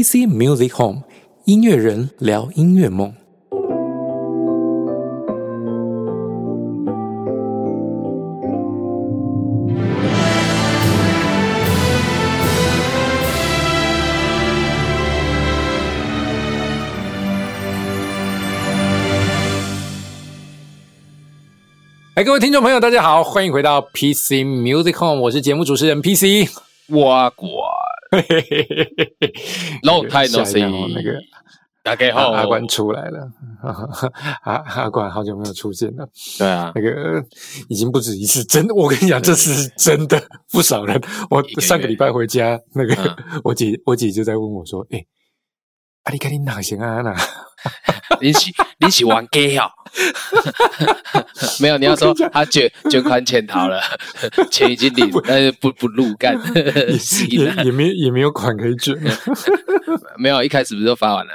[0.00, 1.02] PC Music Home
[1.44, 3.12] 音乐人聊音乐梦。
[22.14, 26.48] 哎，各位听众朋友，大家好，欢迎回到 PC Music Home，我是节目主持人 PC。
[26.88, 27.28] 哇
[28.10, 28.22] 管
[29.82, 31.18] ，long time no 吓一跳 see，那个。
[31.82, 33.26] 大家好，阿阿关出来了，
[34.44, 36.06] 阿阿关好久没有出现了。
[36.38, 37.24] 对啊，那个
[37.70, 41.00] 已经不止一次，真的，我跟你讲，这次是真的，不少人。
[41.30, 43.40] 我上个礼拜回家，那个、嗯。
[43.42, 45.02] 我姐我姐就在问我说：“哎、
[46.02, 47.02] 啊，你看你哪行啊？
[47.02, 47.14] 哪？
[48.20, 49.68] 你是你是玩 gay 啊？
[51.60, 53.80] 没有，你要说他卷卷款潜逃了，
[54.50, 56.34] 钱已经领，但是不不入干，
[56.98, 58.96] 是也的，也没也没有款可以卷
[60.16, 61.32] 没有，一开始不是都发完了？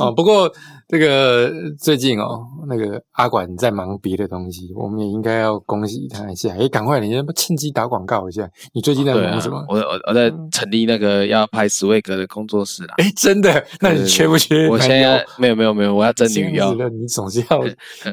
[0.00, 0.12] 哦。
[0.14, 0.50] 不过
[0.90, 6.52] 这个最近哦，那个阿管在忙别的东西，我们也应该要恭喜他一下。
[6.58, 8.48] 哎，赶快，你要不趁机打广告一下？
[8.72, 9.64] 你最近在忙什么，？
[9.68, 12.94] 我我我在成立那个要拍十位格的工作室啦。
[12.98, 13.64] 哎，真的？
[13.80, 14.76] 那你缺不缺我？
[14.80, 16.82] 现在没有没有没有，我要争女友这样子。
[16.82, 17.62] 了，你总是要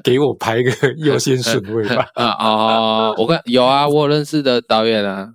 [0.04, 2.08] 给我排个优先顺位吧？
[2.14, 5.28] 啊哦，我看有啊，我有认识的导演啊，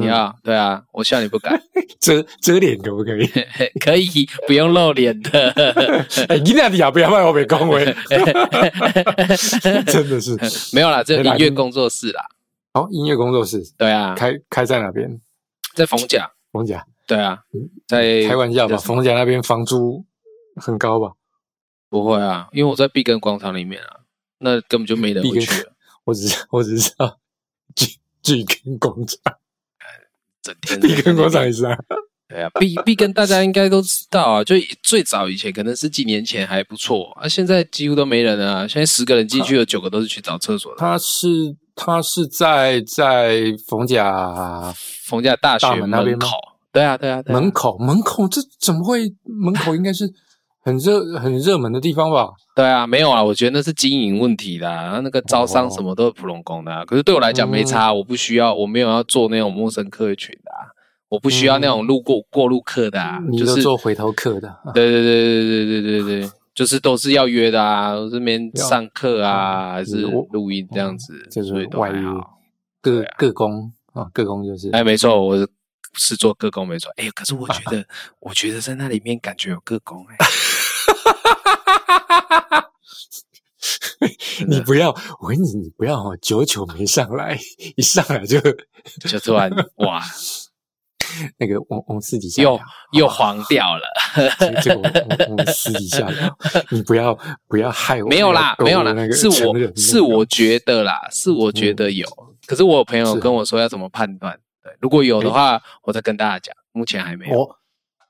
[0.00, 1.60] 你要对啊，我笑你不敢，
[2.00, 3.26] 遮遮脸可不可以？
[3.80, 5.50] 可以不用露脸的，
[6.28, 7.84] 哎，你那底下不要卖我别恭维，
[9.86, 10.36] 真的是。
[10.74, 12.24] 没有啦，这音乐工作室啦，
[12.74, 15.20] 哦，音乐工作室对啊，开开在哪边？
[15.74, 17.40] 在逢甲，冯甲，对啊，
[17.86, 18.76] 在开玩笑吧？
[18.76, 20.04] 冯甲那边房租
[20.56, 21.12] 很高吧？
[21.88, 24.00] 不会啊，因为我在碧根广场里面啊，
[24.38, 25.72] 那根本就没人去了，
[26.04, 27.18] 我只是我只知道
[27.74, 27.86] 巨
[28.22, 29.18] 巨根广场，
[30.42, 31.76] 整天碧根广场也是啊。
[32.30, 40.78] 对啊，碧碧根大家应该都知道啊， 就最早以前可能是几年前还不错啊，现在几乎都没人了啊，现在十个人进去有九个都是去找厕所的。
[40.78, 41.28] 他是
[41.74, 46.36] 他是在在冯甲逢甲大学大门那边吗口，
[46.72, 49.12] 对啊，对啊，对啊门口，门口这怎么会？
[49.24, 50.08] 门口应该是
[50.62, 52.28] 很热很热门的地方吧？
[52.54, 60.68] 对啊，没有啊，我觉得那是经营问题啦，然后那个招商什么都是普通工的、啊，可是对我来讲没差，我不需要，我没有要做那种陌生客群的、啊，
[61.08, 72.38] 我不需要那种路过过路客的、啊，你就是做回头客的，啊对对对对对对对对，就是都是要约的啊，我这边上课啊，还是我录音这样子，就是外约还好。
[72.82, 75.48] 各对啊各工啊，各工就是哎，没错，我是
[75.94, 76.92] 是做各工没错。
[76.96, 77.84] 哎，可是我觉得，
[78.20, 80.16] 我觉得在那里面感觉有各工哎。
[84.48, 84.88] 你不要，
[85.20, 87.38] 我跟你，你不要哦，久久没上来，
[87.76, 89.50] 一上来就就突然
[89.84, 90.02] 哇，
[91.38, 92.58] 那个，我我们私底下又
[92.92, 93.82] 又黄掉了。
[94.38, 94.80] 这这个
[95.28, 96.36] 我们私底下聊，
[96.70, 97.16] 你不要
[97.48, 102.06] 不要害我，没有啦，没有啦是我是我觉得啦，是我觉得有。
[102.46, 106.54] 可是我有朋友跟我说要怎么判断，对，如果有的话，我再跟大家讲。
[106.72, 107.56] 目前还没有，哦。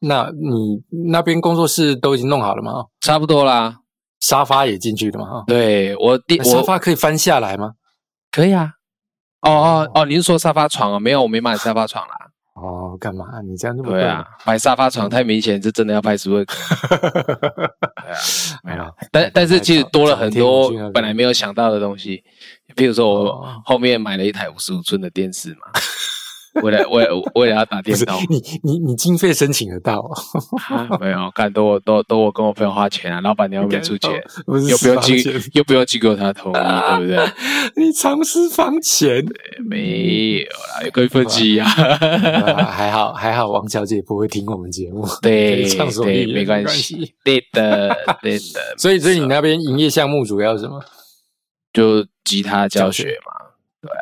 [0.00, 2.86] 那你那边工作室都已经弄好了吗？
[3.00, 3.76] 差不多啦。
[4.20, 5.26] 沙发也进去了吗？
[5.26, 7.72] 哈，对我第那沙我发可以翻下来吗？
[8.30, 8.72] 可以啊。
[9.42, 11.00] 哦哦哦，你是说沙发床啊？
[11.00, 12.14] 没有，我没买沙发床啦。
[12.60, 13.24] 哦，干嘛？
[13.48, 16.44] 你这样这么对啊，买沙发床太明显，是真的要拍十位。
[16.44, 18.18] 对啊，
[18.62, 18.84] 没有。
[19.10, 22.22] 但但是其实多了很多本来没有想到的东西，
[22.76, 25.80] 比如说哦我后面买了一台五十五寸的电视嘛，
[26.62, 30.00] 为了为了为了要打电动，你你你经费申请得到？
[30.68, 34.10] 啊没有，看都我都都我跟我朋友花钱啊，老板娘又没出钱，
[34.68, 35.16] 又不用经
[35.52, 37.28] 又不用经过他同意，对不对？
[37.76, 39.24] 你藏私房钱？
[39.68, 50.82] 没有啦，有个分机啊，啊还好还好，王小姐不会听我们节目，对对，言没关系，对的对的， 所以，所以你那边营业项目主要是什么？
[51.72, 53.39] 就吉他教学嘛，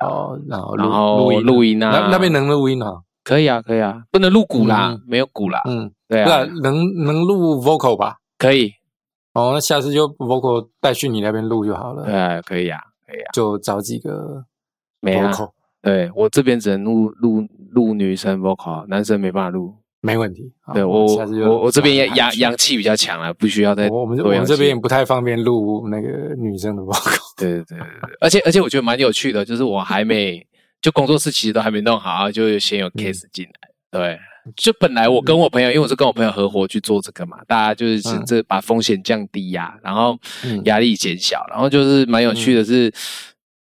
[0.03, 3.03] 哦，然后然后录音录音啊，那那边能录音啊？
[3.25, 8.17] 可以啊，可以啊，不能录鼓啦嗯，没有鼓啦，嗯，对对啊啊，，能能录 vocal 吧？
[8.39, 8.73] 可以，
[9.35, 14.45] 哦，那下次就 vocal 带去你那边录就好了，对啊，可以啊，可以啊，就找几个
[15.01, 15.51] 没啊，vocal，
[15.83, 19.75] 对我这边只能录录录女生 vocal，男生没办法录。
[20.01, 20.53] 没问题。
[20.73, 27.19] 对我我我这边也阳阳气比较强了，不需要再我我们我们这边也不太方便录那个女生的 vocal。
[27.37, 27.87] 对对对对对，
[28.21, 30.45] 而且而且我觉得蛮有趣的，就是我还没
[30.81, 33.51] 就工作室其实都还没弄好，就先有 case 进来。
[33.91, 34.19] 对，
[34.57, 42.93] 就本来我跟我朋友，因为我是跟我朋友合伙去做这个嘛，大家就是嗯这把风险降低呀、然后嗯压力减小，然后就是蛮有趣的是，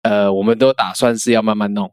[0.03, 1.91] 呃，我们都打算是要慢慢弄，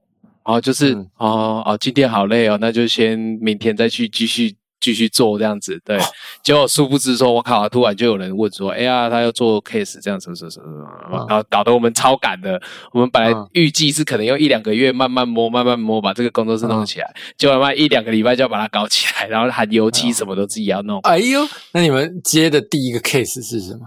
[0.48, 6.00] 然后就是、嗯哦哦，今天好累哦，那就先明天再去继续继续做这样子，对。
[6.42, 12.62] 结果殊不知说，我靠，突然就有人问说，哎呀，他要做 case 这样什么什么什么，然后搞得我们超赶的。
[12.94, 21.02] 我们本来预计是可能用一两个月慢慢摸，慢慢摸把这个工作室弄起来，结果嘛一两个礼拜就要把它搞起来，然后含油漆什么都自己要弄。
[21.02, 23.80] 哎呦，那你们接的第一个 case 是什么？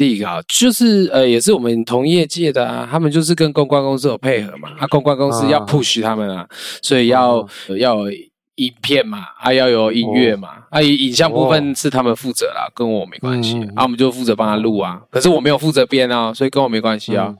[0.00, 6.48] 第一个啊，就是呃，也是我们同业界的啊，他们就是跟公关公司有配合嘛，啊，公关公司要 push 他们啊，
[6.80, 7.46] 所以要
[7.78, 8.10] 要
[8.54, 17.34] 影片嘛，啊要有音乐嘛，啊，影像部分是他们负责啦，跟我没关系，啊，我们就负责帮他录啊，可是我没有负责编啊，所以跟我没关系啊，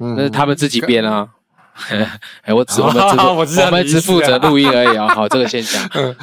[0.00, 1.28] 那是他们自己编啊。
[2.42, 2.94] 哎，我只我们
[3.46, 5.08] 只我们只负责录音而已啊。
[5.08, 5.82] 好，这个现象。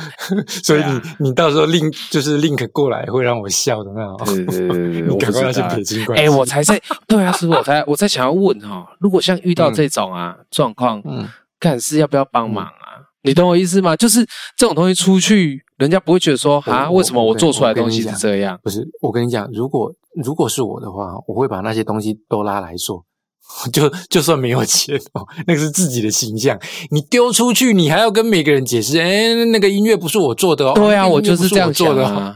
[0.63, 4.17] 所以你你到时候 link 就是 link 过来会让我笑的那种。
[4.25, 6.23] 对对对对， 我赶快要先撇清关系。
[6.23, 11.27] 哎，我才在对啊，师傅，我才我在想要问哈，如果像遇到这种啊状况，嗯，
[11.59, 13.01] 看是要不要帮忙啊？
[13.23, 13.95] 你懂我意思吗？
[13.95, 14.25] 就是
[14.55, 18.57] 这种东西出去，人家不会觉得说啊，为什么我做出来的东西是这样？
[18.63, 19.91] 不是，我跟你讲，如果
[20.23, 23.03] 如果是我的话，我会把那些东西都拉来做。
[23.73, 26.59] 就就算没有钱哦， 那个是自己的形象，
[26.91, 30.73] 你丢出去，你还要跟每个人解释，哎，那个音乐不是我做的哦。
[30.75, 32.35] 对啊，我就是这样做的。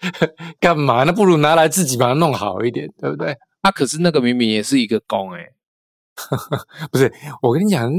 [0.60, 1.04] 干嘛？
[1.04, 3.36] 那不如拿来自己把它弄好一点，对不对？
[3.62, 5.40] 啊，可是那个明明也是一个工哎，
[6.90, 7.12] 不是？
[7.42, 7.90] 我跟你讲，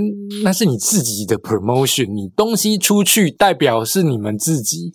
[0.44, 4.94] 那是你自己的 promotion，你东西出去代表是你们自己。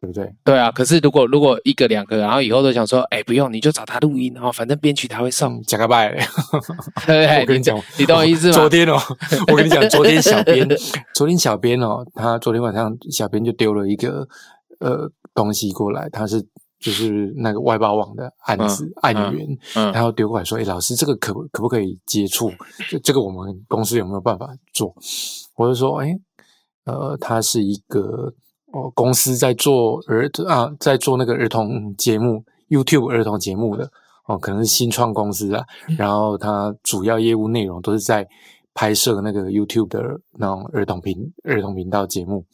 [0.00, 0.34] 对不对？
[0.42, 6.16] 对啊，可是如果如果一个两个，然后以后都想说，哎，不用，你就找他录音，然后反正编曲他会送，讲个拜。
[7.42, 8.54] 我跟你讲，你懂我意思吗？
[8.56, 8.98] 昨天哦，
[9.48, 10.66] 我跟你讲，昨天小编，
[11.14, 14.26] 昨天小编哦，他昨天晚上小编就丢了一个
[14.78, 16.40] 呃东西过来，他是
[16.78, 19.46] 就是那个外包网的案子案源，
[19.92, 22.50] 然后丢过来说，哎，老师，这个可可不可以接触？
[22.90, 24.94] 就这个我们公司有没有办法做？
[25.56, 26.08] 我就说，哎，
[26.86, 28.32] 呃，他是一个。
[28.72, 33.90] 哦，公司在做儿啊，在做那个儿童节目，YouTube 儿童节目的
[34.26, 35.64] 哦，可能是新创公司啊。
[35.98, 38.26] 然后它主要业务内容都是在
[38.72, 40.00] 拍摄那个 YouTube 的
[40.38, 42.44] 那种儿童频儿童频道节目，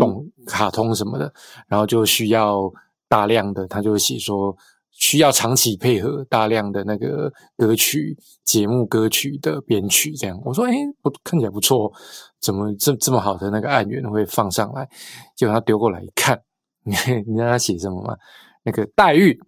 [0.00, 1.32] 动卡通什么的。
[1.68, 2.72] 然后就需要
[3.08, 4.56] 大量的，他就写说
[5.00, 10.14] 需要长期配合大量的那个歌曲节目歌曲的编曲。
[10.14, 11.92] 这样，我说，哎，不看起来不错。
[12.38, 14.88] 怎么这这么好的那个案源会放上来？
[15.34, 16.40] 结果他丢过来一看，
[16.84, 16.94] 你
[17.26, 18.16] 你知道他写什么吗？
[18.62, 19.40] 那个待遇、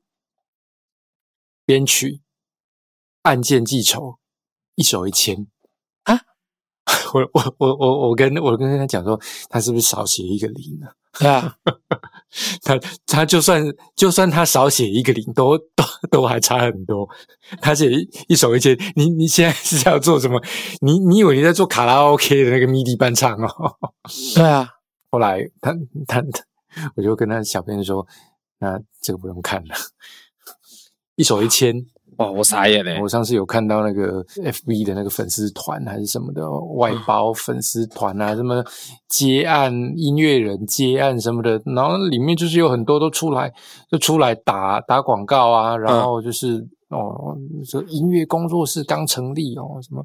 [1.67, 2.23] 编曲、
[3.23, 4.19] 案件记仇，
[4.75, 5.47] 一手一千
[6.05, 6.19] 啊！
[7.15, 9.19] 我我我我我跟我跟他讲说，
[9.49, 10.89] 他是不是少写一个零呢？
[11.29, 11.55] 啊，
[12.63, 13.63] 他他就算
[13.95, 17.09] 就算他少写一个零，都都都还差很多。
[17.61, 20.43] 他写一一首一千，你你现在是要做什么？
[20.81, 23.77] 你你以为你在做卡拉 OK 的那个 MIDI 伴唱哦？
[24.35, 24.69] 对啊。
[25.11, 25.73] 后来他
[26.09, 26.45] 他他
[26.97, 28.07] 我就跟他小朋友说，
[28.59, 29.75] 那这个不用看了，
[31.17, 31.87] 一首一千。
[32.23, 33.01] 哇，我傻眼嘞！
[33.03, 38.65] 我上次有看到那个 FB 的那个粉丝团还是什么的外包粉丝团啊，什么
[39.09, 43.53] 接案音乐人接案什么的，然后里面就是有很多都出来
[43.91, 50.05] 就出来打打广告啊，然后就是哦，说音乐工作室刚成立哦，什么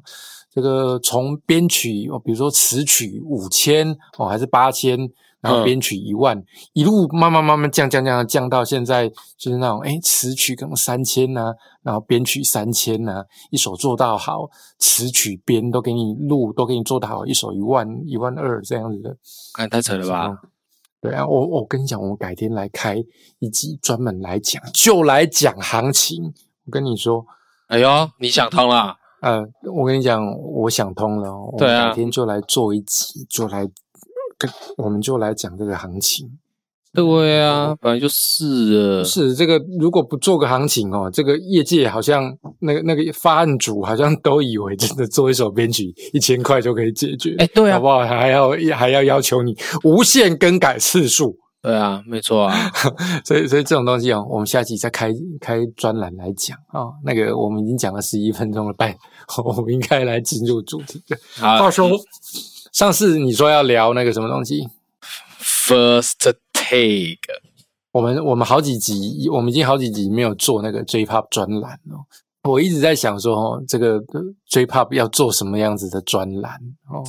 [0.52, 4.98] 这个从编曲哦，比如说词曲五千哦，还是八千。
[5.40, 6.42] 然后编曲一万，
[6.72, 19.16] 一路慢慢慢慢降降降降到现在，就是那种哎，词曲可能三千呐，然后编曲三千呐，一首做到好，词曲编都给你录，都给你做到好，一首一万一万二这样子的，
[19.54, 20.36] 哎，太扯了吧？
[21.00, 22.96] 对啊，我我跟你讲，我们改天来开
[23.38, 26.34] 一集专门来讲，就来讲行情。
[26.66, 27.24] 我跟你说，
[27.68, 28.96] 哎呦，你想通了？
[29.22, 33.64] 呃，我跟你讲，我想通了，对啊，改天就来做一集，就来。
[34.76, 36.28] 我们就来讲这个行情。
[36.94, 47.36] 对啊，本来就是是这个，如果不做个行情哦，这个业界好像那个那个发案主好像都以为真的做一首编曲一千块就可以解决。
[47.38, 47.98] 哎，对啊，好不好？
[48.00, 49.54] 还要还要要求你
[49.84, 51.36] 无限更改次数。
[51.60, 52.54] 对啊，没错啊。
[53.22, 56.88] 所以所以这种东西哦，我们下期再开开专栏来讲啊。
[57.04, 58.96] 那个我们已经讲了十一分钟了，拜，
[59.44, 61.00] 我们应该来进入主题。
[61.36, 61.90] 好，话说。
[62.78, 64.68] 上次你说要聊那个什么东西
[65.40, 67.18] ？First take，
[67.90, 71.98] 我们我们好几集，我们已经好几集没有做那个 J-pop 专栏了。
[72.44, 74.00] 我一直在想说，哦，这个
[74.48, 76.52] J-pop 要做什么样子的专栏？
[76.88, 77.02] 哦，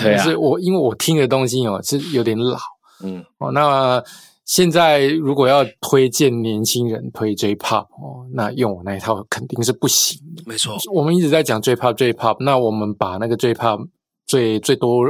[0.00, 2.58] 对啊，是我因为我听的东西哦是有点老，
[3.04, 4.02] 嗯，哦，那
[4.44, 13.86] 现在如果要推荐年轻人推 J-pop 哦，那用我那一套肯定是不行没错，我们一直在讲 J-pop J-pop，那我们把那个 J-pop
[14.30, 15.04] 最最多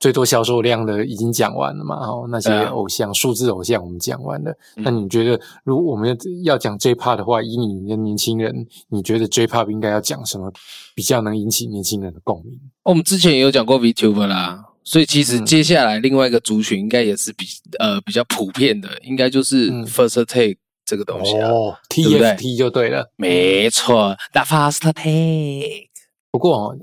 [0.00, 4.50] 最多销售量的已经讲完了嘛，哦，那些偶像、数字偶像我们讲完了。
[4.76, 10.52] 嗯那你觉得，如果我们要讲 J-Pop 的话，以你的年轻人，你觉得 J-Pop 应该要讲什么
[10.94, 12.58] 比较能引起年轻人的共鸣？
[12.82, 17.46] 我们之前也有讲过 VTuber 啦，所以其实嗯接下来另外一个族群应该也是比
[17.78, 21.48] 呃比较普遍的，应该就是嗯 First Take 这个东西啊。
[21.48, 23.10] 哦对不对，TFT 就对了。
[23.16, 25.93] 没错，The Fast Take。
[26.34, 26.76] 不过哦，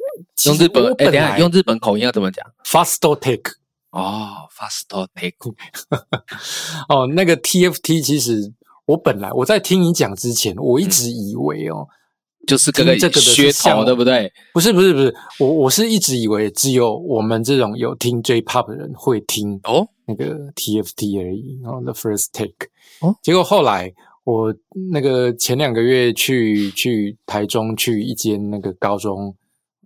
[0.46, 3.52] 用日本哎，等下用日本口音要怎么讲？Fast Take
[3.90, 5.54] 哦，Fast Take。
[6.88, 8.54] 哦，那个 TFT 其实
[8.86, 11.86] 我本来我在听你讲之前，我一直以为哦，
[12.48, 14.32] 就是这个听这个的噱像头，对不对？
[14.54, 22.70] 不是不是不是，我我是一直以为只有我们这种有听 J-Pop 的人会听哦，那个 TFT 而已，然后 The First Take。
[23.02, 23.94] 哦，结果后来
[24.24, 24.56] 我
[24.94, 29.36] 那个前两个月去去台中去一间那个高中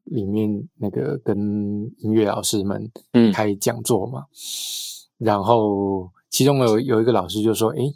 [0.05, 1.38] 里面那个跟
[2.00, 4.24] 音乐老师们嗯开讲座嘛，
[5.17, 7.91] 然后其中有有一个老师就说：“诶，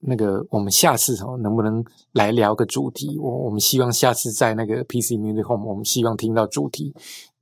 [0.00, 3.18] 那个我们下次哦，能不能来聊个主题？
[3.18, 6.94] 我我们希望下次在那个 PC Music Home，我们希望听到主题，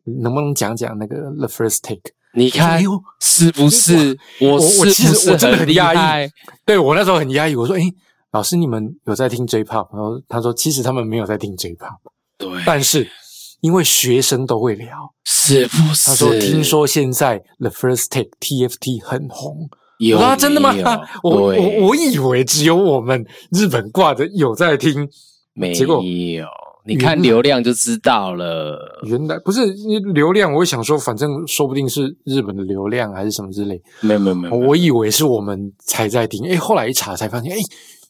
[0.04, 2.83] 能不能讲讲那个 The First Take？” 你看
[3.21, 4.19] 是不是？
[4.40, 6.31] 我我其实我真的很压抑？
[6.66, 7.83] 对我那时候很压抑，我说：“诶，
[8.33, 11.99] 老师，你们有在听 J-Pop？” 然后他说：“其实他们没有在听 J-Pop，
[12.37, 13.09] 对，但是
[13.64, 14.88] 因为学生都会聊。”
[15.25, 16.11] 是不是？
[16.11, 19.68] 他说：“听说现在 The First Take TFT 很红。”
[19.99, 20.85] 有、啊、真的吗有？
[21.23, 25.09] 我我我以为只有我们日本挂的有在听，
[25.54, 26.47] 没有，
[26.85, 28.76] 你看流量就知道了。
[29.04, 29.64] 原来不是
[30.12, 30.52] 流量。
[30.52, 33.80] 我想说，反正说不定是日本的流量还是什么之类。
[34.00, 37.56] 没有没有没有，我以为是我们才在听，诶，后来一查才发现，哎，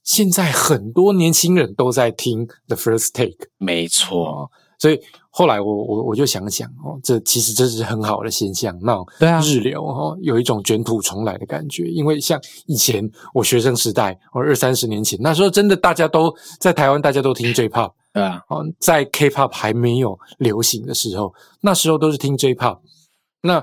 [0.02, 4.98] 现在很多年轻人都在听 The First Take 没错，哦，所以
[5.36, 8.72] 后来我我我就想想哦，这其实这是很好的现象。
[8.80, 11.88] 那对啊日流哦，有一种卷土重来的感觉。
[11.88, 13.02] 因为像以前
[13.34, 22.78] 我学生时代，我二三十年前，那时候真的大家都在台湾，大家都听 J-Pop 对啊，哦，在 K-Pop 还没有流行的时候，那时候都是听 J-Pop。
[23.42, 23.62] 那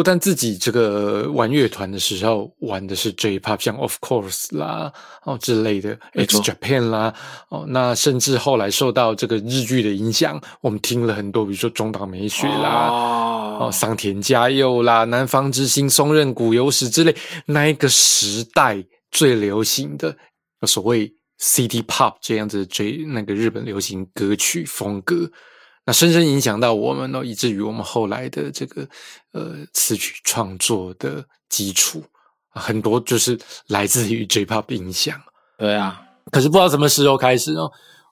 [0.00, 4.90] 不但自己这个玩乐团的时候玩的是 J-Pop，像 Of Course 啦
[5.24, 7.14] 哦之类的 X Japan 啦
[7.50, 12.88] 哦，那甚至后来受到这个日剧的影响，我们听了很多，比如说中岛美雪啦。
[12.88, 17.14] 哦，哦，桑田佳佑啦，南方之星、松任谷由实之类，
[17.44, 20.16] 那一个时代最流行的
[20.66, 25.30] 所谓 City Pop 这样子追那个日本流行歌曲风格，
[25.86, 28.86] 那深深影响到我们哦，以至于我们后来的这个
[29.32, 32.02] 呃词曲创作的基础
[32.50, 35.20] 很多就是来自于 J-Pop 的影响。
[35.56, 37.70] 对啊，可是不知道什么时候开始哦，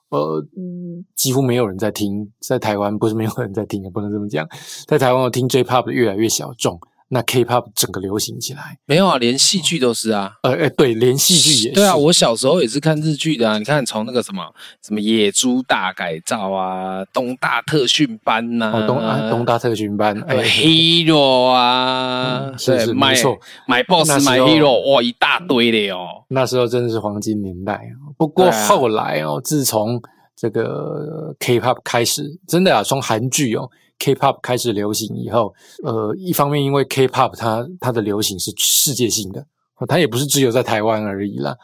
[0.09, 4.47] 呃，嗯几乎没有人在听，在台湾不是没有人在听，也不能这么讲，
[4.87, 6.79] 在台湾我听 J-Pop 的越来越小众，
[7.11, 10.33] 那 K-Pop 整个流行起来，没有啊，连戏剧都是啊。
[10.43, 13.57] 呃，哎，对，连戏剧也是，对啊，我小时候也是看日剧的啊。
[13.57, 14.43] 你看，从那个什么
[14.85, 23.37] 什么野猪大改造啊，东大特训班呐、哦，东啊东大特训班，呃哎，Hero 啊，嗯是是对没错
[23.67, 26.23] 买 Boss 买 Hero，哇，一大堆的哦。
[26.27, 28.13] 那时候真的是黄金年代啊。
[28.17, 29.99] 不过后来哦，自从
[30.35, 33.67] 这个 K-pop 开始，真的啊，从韩剧哦
[33.99, 35.53] K-pop 开始流行以后，
[35.83, 39.45] 呃，一方面因为 K-pop 它它的流行是世界性的，
[39.77, 41.55] 哦它也不是只有在台湾而已啦。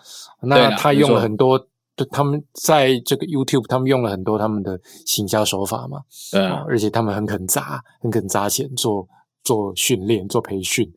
[0.41, 1.57] 那啦他用了很多，
[1.95, 6.01] 就他们在这个 YouTube，他们用了很多他们的行销手法嘛，
[6.31, 9.07] 对而且他们很肯砸，很肯砸钱做
[9.43, 10.91] 做训练、做培训，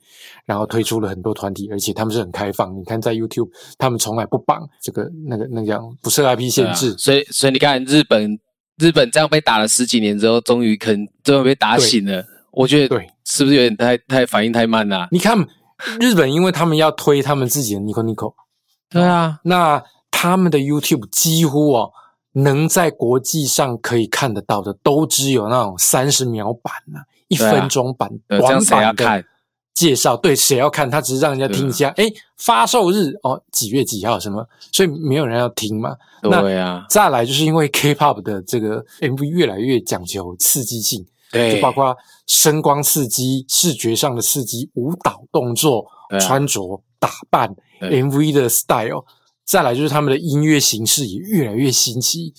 [0.44, 2.76] 然后推出了很多团体，而且他们是很开放。
[2.76, 8.38] 你看在 YouTube，他们从来不绑这个那个那个样不设 IP 限制啊，所以所以你看日本
[8.78, 12.24] 日本这样被打了十几年之后，终于肯终于被打醒了。
[12.52, 15.36] 我觉得对，是不是有点太太反应太慢了、你看
[16.00, 18.34] 日本，因为他们要推他们自己的 Nico Nico，
[18.88, 21.92] 对啊，那他们的 YouTube 几乎哦。
[22.32, 29.24] 能在国际上可以看得到的，都只有那种三十秒版啊、一分钟版、短版的看？
[29.78, 30.16] 介绍。
[30.16, 30.90] 对，谁要看？
[30.90, 32.04] 他只是让人家听一下，哎，
[32.36, 35.96] 发售日哦，几月几号什么，所以没有人要听嘛。
[36.22, 49.04] 那对啊，再来就是因为 K-pop 的这个 MV 越来越讲究刺激性，对，就包括声光刺激、视觉上的刺激、舞蹈动作、啊穿着打扮、MV 的 style，
[49.44, 52.34] 再来就是他们的音乐形式也越来越新奇，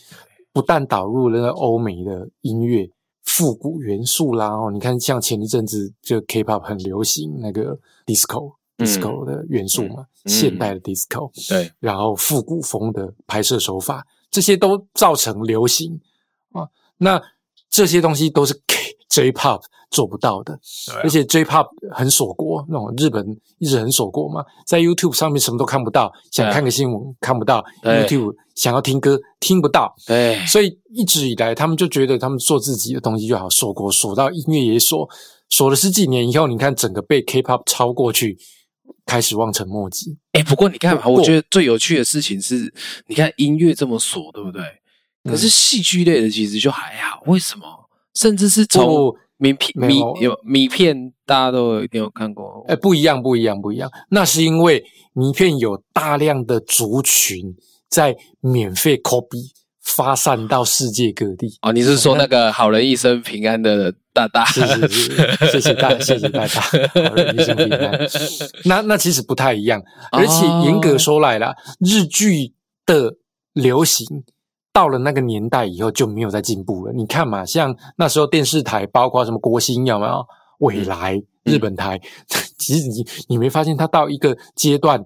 [0.52, 2.90] 不但导入了那个欧美的音乐
[3.40, 16.02] 复古元素啦，哦，你看像前一阵子就 K-pop 很流行那个 disco、嗯 disco 的元素嘛，嗯现代的 disco，对然后复古风的拍摄手法，这些都造成流行
[16.52, 16.68] 啊。
[16.98, 17.22] 那
[17.70, 20.58] 这些东西都是 K J-pop 做不到的，
[21.04, 23.26] 而且 J-pop 很锁国，那种日本
[23.58, 35.10] 一直很锁国嘛，在 YouTube 上面什么都看不到，想看个新闻看不到，YouTube 想要听歌听不到，对，所以一直以来他们就觉得他们做自己的东西就好，锁国锁到音乐也锁，
[35.50, 38.38] 锁了十几年以后，你看整个被 K-pop 超过去，
[39.08, 40.16] 开始望尘莫及。
[40.34, 42.72] 哎，不过你看嘛，我觉得最有趣的事情是，
[43.08, 44.62] 你看音乐这么锁，对不对？
[45.24, 47.89] 可是戏剧类的其实就还好，为什么？
[48.14, 52.66] 甚至是从名片、名有名片，大家都一定有看过。
[52.68, 53.90] 哎，不一样，不一样，不一样。
[54.10, 57.56] 那是因为名片有大量的族群
[57.90, 59.52] 在免费 copy
[59.82, 61.58] 发散到世界各地。
[61.62, 64.44] 哦，你是说那个好人一生平安的大大？
[64.46, 66.62] 是是是，谢谢大，谢谢大大，
[67.10, 67.98] 好人一生平安。
[68.66, 72.54] 那那其实不太一样，而且严格说来了，日剧
[72.86, 73.16] 的
[73.54, 74.06] 流行。
[74.72, 76.94] 到了那个年代以后就没有再进步了。
[76.94, 80.26] 你看嘛，像那时候电视台，包括什么国新有没有？
[80.60, 81.98] 未来日本台，
[82.60, 85.02] 其实你你没发现它到一个阶段，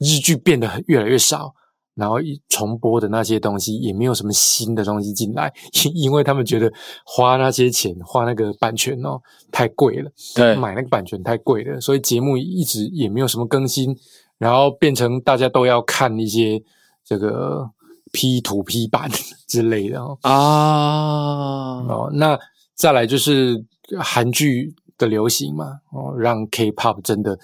[0.00, 1.54] 日剧变得越来越少，
[1.94, 5.52] 然后一重播的那些东西也没有什么新的东西进来，
[5.86, 6.72] 因因为他们觉得
[7.04, 13.96] 花那些钱花那个版权哦太贵了，对，买那个版权太贵了，所以节目一直也没有什么更新，
[14.38, 16.60] 然后变成大家都要看一些
[17.04, 17.70] 这个。
[18.12, 19.10] P 图 P 版
[19.46, 20.30] 之类的啊
[21.86, 22.38] 哦，那
[22.74, 23.64] 再来就是
[23.98, 27.38] 韩剧的流行嘛哦，让 K-pop 真的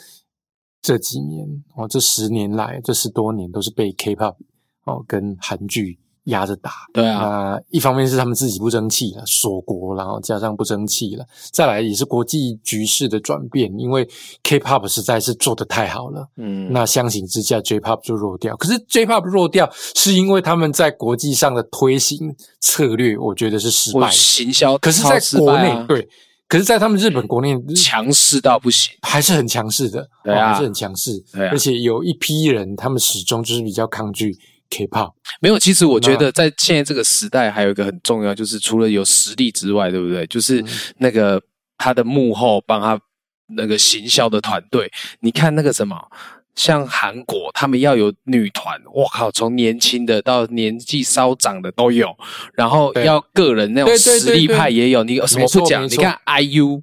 [0.82, 1.46] 这几年
[1.76, 4.36] 哦，这十年来这十多年都是被 K-pop
[4.84, 5.98] 哦跟韩剧。
[6.26, 14.08] 压着打，对啊，一方面是他们自己不争气了，锁国，然后加上不争气了，再来也是国际局势的转变，因为
[14.42, 18.56] K-pop 实在是做的太好了，嗯，那相形之下，J-pop 就弱掉。
[18.56, 24.76] 可是 J-pop 弱掉，是因为他们在国际上的推行策略，我觉得是失败，行销。
[24.78, 26.08] 可是在国内，对，
[26.48, 34.36] 可是在他们日本国内强势到不行，还是很强势的，对啊，还是很强势，而且有一批人，他们始终就是比较抗拒。
[34.70, 40.26] K-pop 没有，其实我觉得在现在这个时代，还有一个很重要，就是除了有实力之外，对不对？
[40.26, 40.64] 就是
[40.98, 41.40] 那个
[41.78, 43.00] 他的幕后帮他
[43.56, 44.90] 那个行销的团队。
[45.20, 45.96] 你看那个什么，
[46.54, 52.16] 像韩国，他们要有女团，我靠，从年轻的到年纪稍长的都有，
[52.54, 55.04] 然后要个人那种实力派也有。
[55.04, 55.84] 你有什么不讲？
[55.84, 56.82] 你看 IU，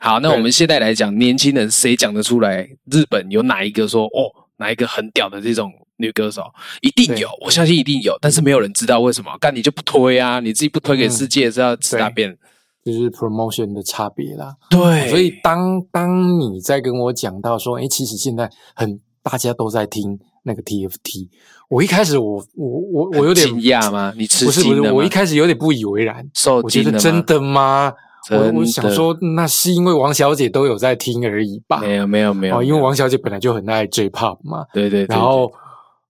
[0.00, 2.68] 好，那我们现在来讲，年轻人谁讲得出来？
[2.90, 5.72] 日本有哪一个说哦，哪一个很屌的这种？
[6.02, 6.42] 女歌手
[6.82, 9.30] 一定有，我相信一定有，但是没有人知道为什么。
[9.40, 10.40] 但你就不推啊？
[10.40, 12.36] 你自己不推给世界，是要吃大便？
[12.84, 14.56] 就是 promotion 的差别啦。
[14.68, 21.28] 对，所以当当你在跟我讲到说，哎，其实现在很大家都在听那个 TFT，
[21.68, 24.12] 我一开始我我我我有点惊讶吗？
[24.16, 27.92] 你吃不是不是，我一开始有点不以为然，受惊得真的吗？
[28.32, 31.78] 我我想说，那是因为王小姐都有在听而已吧？
[31.78, 34.66] 没有没有没有，因为王小姐本来就很爱 J-pop 嘛。
[34.74, 35.52] 对对，然后。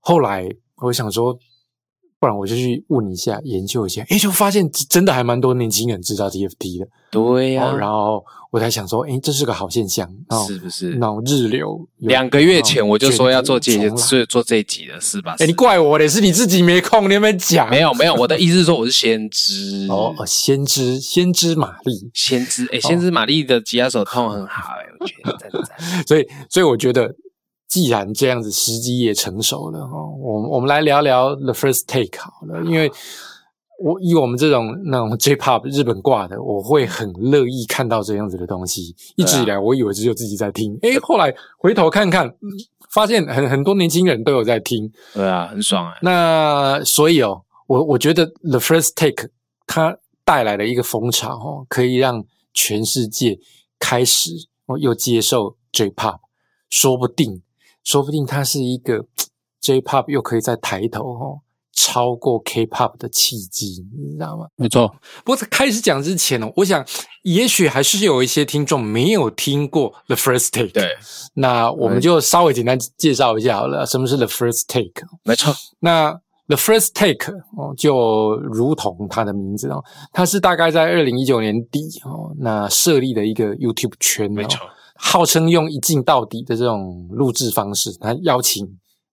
[0.05, 0.49] 后来
[0.83, 1.33] 我想说，
[2.19, 6.89] 不然我就去问一下、研究一下，哎，就发现真的还蛮多年轻人知道 TFT 的。
[7.11, 10.09] 对呀，然后我才想说，哎，这是个好现象，
[10.49, 10.97] 是不是？
[10.97, 15.37] 脑日流两个月前我就说要做这做做这集的，是吧？
[15.39, 17.71] 哎，你怪我的是你自己没空，你有没有讲？
[17.71, 25.69] 没有没有，我的意思是说我是先知哦，先知先知玛丽，先知哎，先知玛丽的吉他手痛很好哎，我觉得真的，
[26.09, 27.15] 所以所以我觉得。
[27.73, 32.93] 既然这样子，时机也成熟了哈，我我们来聊聊 The First Take 好了，因为
[33.83, 38.95] 我以我们这种那种 J-pop 日本挂的，我会很乐意看到这样子的东西。
[39.17, 42.31] 一直以来，我以为只有自己在听，诶，后来回头看看，
[42.93, 45.95] 发现很很多年轻人都有在听，对啊，很爽啊。
[46.03, 49.31] 那所以哦，我我觉得 The First Take
[49.67, 53.39] 它带来了一个风潮哦，可以让全世界
[53.79, 54.31] 开始
[54.67, 56.19] 哦又接受 J-pop，
[56.69, 57.42] 说不定。
[57.85, 59.05] 说不定它是一个
[59.61, 61.41] J-pop 又可以再抬头哦，
[61.73, 64.47] 超过 K-pop 的契机，你知道吗？
[64.57, 64.89] 没错。
[65.25, 66.85] 不过在开始讲之前呢，我想
[67.23, 70.73] 也许还是有一些听众没有听过 The First Take。
[70.73, 70.89] 对，
[71.35, 75.07] 那我们就稍微简单介绍一下好了，什么是 The First Take？
[75.23, 75.55] 没错。
[75.79, 84.31] 那 The First Take 哦，就如同它的名字哦，它是大概在二零一九年底哦，那设立的一个 YouTube 圈。
[84.31, 84.59] 没错。
[85.05, 88.65] 号称用一镜到底的这种录制方式，他邀请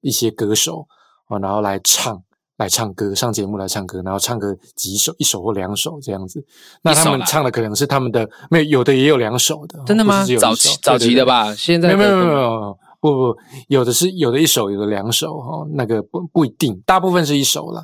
[0.01, 0.85] 一些歌手
[1.27, 2.21] 啊，然后来唱，
[2.57, 6.45] 来唱歌，上节目来唱歌，然后唱个几首，一首或两首这样子。
[6.83, 10.23] 那他们唱的可能是他们的，没有有的也有两首的，真的吗？
[10.39, 17.83] 早期早期的吧，现在没有没有没有，不不，有的是有的一首，有的两首哈，那个不不一定，大部分是一首了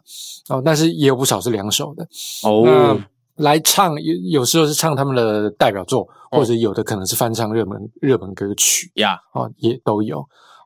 [0.50, 2.08] 哦，但是也有不少是两首的
[2.44, 2.98] 哦。
[3.38, 10.20] 来唱，有有时候是唱他们的代表作，或者有的可能是翻唱热门热门歌曲呀，哦，也都有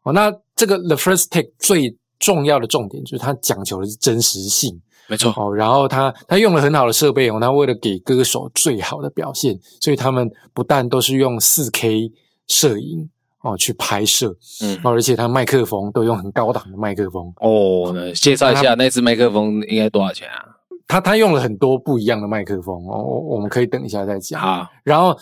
[0.03, 0.13] 哦。
[0.13, 5.33] 那这个 The First Take 最重要的重点就是它讲求的是真实性，没错。
[5.35, 12.11] 哦，然后他他用了很好的设备哦，他为了给歌手最好的表现，所以他们不但都是用四 K
[12.45, 13.09] 摄影
[13.41, 17.95] 哦去拍摄，嗯，而且他麦克风都用很高档的麦克风哦。
[18.13, 20.58] 介绍一下那只麦克风应该多少钱啊？
[20.89, 24.41] 他他用了很多不一样的麦克风哦，我们可以等一下再讲。
[24.41, 25.15] 啊，然后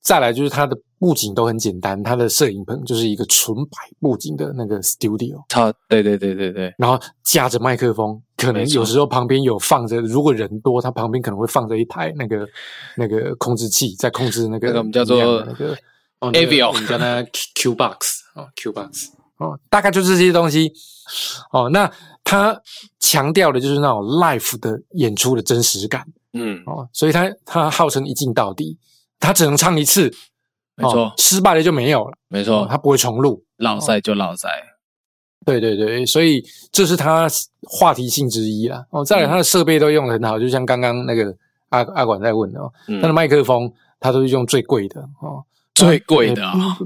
[0.00, 5.40] 再来就是他的布景都很简单，他的摄影棚就是一个纯白布景的那个 studio。
[5.54, 6.74] 好，对对对对对。
[6.76, 12.44] 然后架着麦克风，可能有时候旁边有放着，如果人多，他旁边可能会放着一台那个
[12.96, 15.76] 那个控制器，在控制那个那个我们叫做那个
[16.18, 19.10] Avio，我们叫它 Q Box 啊，Q Box
[19.42, 20.72] 哦，大概就是这些东西。
[21.50, 21.68] 哦。
[21.70, 21.90] 那
[22.22, 22.58] 他
[23.00, 26.62] 强调的就是那种 live 的演出的真实感，嗯。
[26.66, 28.78] 哦，所以他他号称一镜到底，
[29.18, 30.10] 他只能唱一次，
[30.76, 34.48] 没错，失败了就没有了，没错，他不会重录，老赛就老赛，
[35.44, 37.28] 对对对，所以这是他
[37.62, 38.84] 话题性之一啊。
[38.90, 41.34] 哦，再来他的设备都用的很好，就像刚刚那个
[41.70, 45.00] 阿阿管在问的哦，他的麦克风他都是用最贵的。
[45.20, 45.44] 哦。
[45.74, 46.42] 最贵的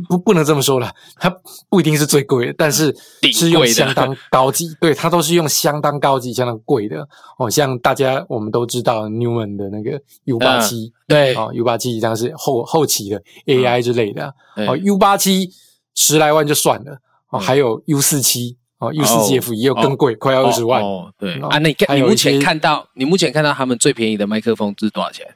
[0.09, 1.29] 不不能这么说了，它
[1.69, 2.95] 不一定是最贵的，但是
[3.33, 7.07] 是用相当高级， 对，它都是用相当高级、相当贵的
[7.39, 7.51] 哦。
[7.51, 15.51] 像大家我们都知道 Newman 的那个 U 八七，对哦，U 八七像是后后期的 AI 之类的哦，U 八七
[15.95, 16.99] 十来万就算了
[17.31, 21.13] 哦，还有 U 四七哦，U 四七 F 也有更贵，快要二十万哦。
[21.19, 25.27] 对啊，那你目前看到你目前看到他们最便宜的麦克风是多少钱？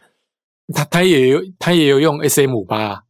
[0.73, 3.03] 他他也有他也有用 SM 五八。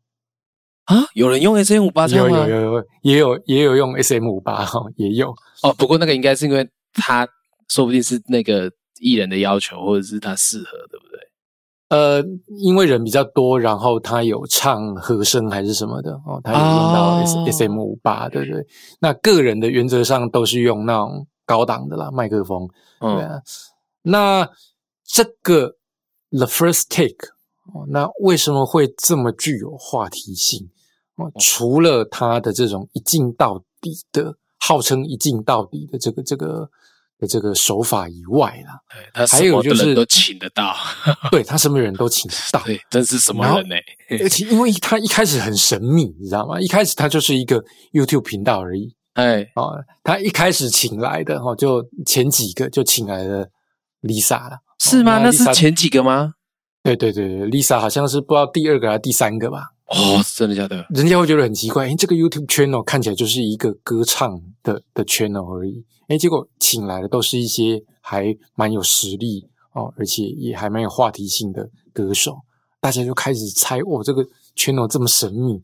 [0.90, 5.30] 啊，有人用 S M 五八有有有有，也有也有用 S M 五八哈， 也有
[5.62, 5.72] 哦。
[5.78, 7.26] 不过那个应该是因为他
[7.68, 11.20] 说不定是那个艺人的要求，或者是他适合，对不对？
[11.90, 12.24] 呃，
[12.58, 18.66] 因为人比较多，然后他有唱和声还是什么的哦，他有用到 S S M 五八，对不对？
[19.00, 22.68] 那个人的原则上都是用那种高档的啦，麦克风。
[22.98, 23.40] 对啊，
[24.02, 24.48] 那
[25.04, 25.76] 这个
[26.30, 27.28] The First Take
[27.72, 30.68] 哦，那为什么会这么具有话题性？
[31.38, 36.68] 除了他的这种一镜到底的，号称一镜到底的这个这个
[37.18, 38.80] 的这个手法以外啦，
[39.12, 40.74] 他还有就是都请得到，
[41.30, 43.76] 对他什么人都请得到， 对，真是什么人呢？
[44.22, 46.60] 而且因为他一开始很神秘，你知道吗？
[46.60, 53.46] 一开始他就是一个 YouTube 频道而已，哎，啊，他一开始请来的哈，就前几个就请来了
[54.02, 55.20] Lisa 了，是吗？
[55.22, 56.34] 那是前几个吗？
[56.82, 59.64] 对对对对，Lisa 好像是不知道第二个还是第三个吧。
[59.90, 60.86] 哦，真的假的？
[60.90, 72.38] 人家会觉得很奇怪，哎，这个 YouTube channel 看起来就是一个歌唱的的 channel 而已，哎，结果请来的都是一些还蛮有实力哦，而且也还蛮有话题性的歌手，
[72.80, 74.24] 大家就开始猜，哦，这个
[74.56, 75.60] channel 这么神秘，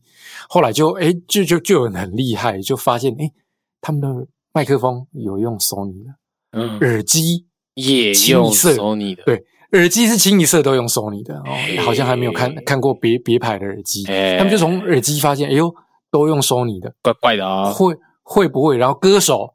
[0.49, 3.31] 后来就哎，就就就有人很厉害，就发现哎，
[3.79, 6.09] 他们的麦克风有用 Sony 的，
[6.51, 9.45] 嗯，耳机也用 Sony 的，对。
[9.73, 14.03] 耳机是清一色都用 Sony 的哦，好像还没有看看过别别牌的耳机。
[14.03, 15.73] 他们就从耳机发现，哎呦，
[16.09, 17.71] 都用 Sony 的，怪怪的啊。
[17.71, 18.77] 会会不会？
[18.77, 19.53] 然后歌手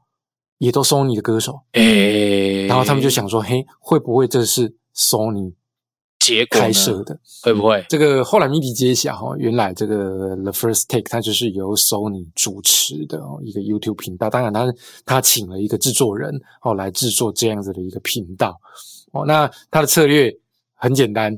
[0.58, 5.54] 也都 Sony 的歌手，哎，然后他们就想说，嘿，会不会这是 Sony
[6.18, 7.18] 结开设的？
[7.42, 7.84] 会不会？
[7.88, 14.28] 这个后来谜底揭晓哈，原来这个 The First Take 它就是由 Sony 主持的哦，一个 YouTube 频道。
[14.28, 14.66] 当然，他
[15.06, 18.54] 他请了一个制作人哦来制作这样子的一个频道。
[19.12, 20.34] 哦，那他的策略
[20.74, 21.32] 很简单，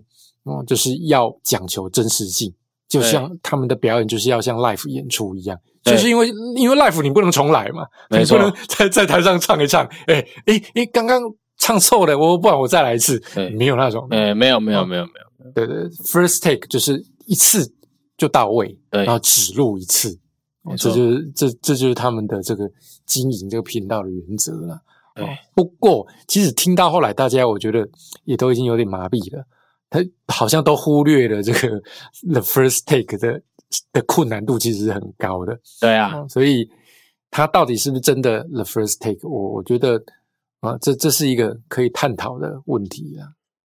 [0.44, 2.52] 哦，就是要讲求真实性，
[2.88, 11.20] 就像他们的表演就是要像 live 演出一样，就是因为因为 live 你不能重来嘛，你不能在在台上唱一唱，哎哎哎，刚刚
[11.58, 13.22] 唱错了，我不然我再来一次，
[13.56, 15.12] 没有那种，哎，没有没有没有没
[15.44, 17.70] 有，对对，first take 就是一次
[18.16, 20.16] 就到位，然后只录一次，
[20.76, 22.70] 这就是这这就是他们的这个
[23.04, 24.80] 经营这个频道的原则了。
[25.14, 27.88] 对，不过其实听到后来，大家我觉得
[28.24, 29.44] 也都已经有点麻痹了。
[29.88, 31.80] 他好像都忽略了这个
[32.28, 33.40] the first take 的
[33.92, 35.56] 的困难度其实是很高的。
[35.80, 36.68] 对啊，所以
[37.30, 39.20] 他到底是不是真的 the first take？
[39.22, 40.02] 我我觉得
[40.60, 43.30] 啊，这这是一个可以探讨的问题啊。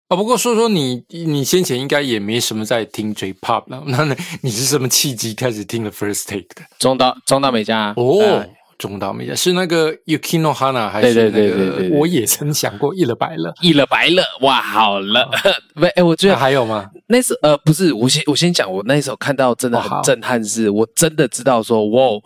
[0.08, 4.04] 啊，不过说说你，你先前应该也没什么在听 J pop 了，那
[4.42, 6.64] 你是什么契机开始听 the first take 的？
[6.80, 8.44] 中岛中岛美嘉哦。
[8.78, 11.90] 中岛美嘉是那个 Yukino Hana 还是那个？
[11.98, 15.30] 我也曾想过一了百了，一了百了，哇，好了，
[15.74, 16.90] 不，哎，我觉得还有吗？
[17.08, 22.22] 那时呃，不是，我先我先讲，我那时候看到真的很震撼，是我真的知道说，哇，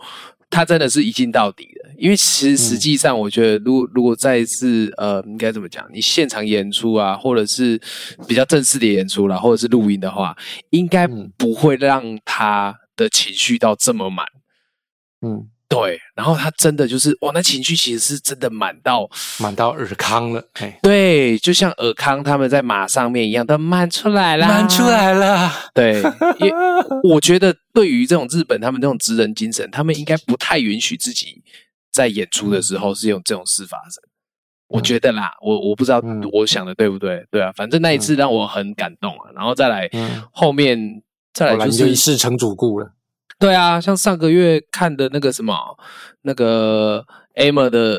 [0.50, 5.88] 他真的是一镜到底的，因为其实实际上，我觉得，如如果再次呃，应该怎么讲？
[5.90, 7.80] 你现场演出啊，或者是
[8.28, 10.36] 比较正式的演出啦，或者是录音的话，
[10.68, 14.26] 应该不会让他的情绪到这么满。
[15.22, 15.48] 嗯。
[15.72, 19.08] 对，然后他真的就是哇，那情绪其实是真的满到
[19.40, 20.44] 满到尔康了。
[20.82, 25.50] 对，就像尔康他们在马上面一样，都满出来了，满出来了。
[25.72, 26.02] 对，
[26.40, 26.52] 也
[27.02, 31.42] 我觉得对于这种日本他们这种职人精神，他们应该不太允许自己
[31.90, 34.02] 在演出的时候是用这种事发生。
[34.68, 37.24] 我觉得啦，我我不知道我想的对不对？
[37.30, 39.30] 对啊，反正那一次让我很感动啊。
[39.34, 39.88] 然后再来
[40.32, 42.92] 后面再来就是一世成主顾了。
[43.42, 45.54] 对啊，像上个月看的那个什么，
[46.22, 47.98] 那个 Emma 的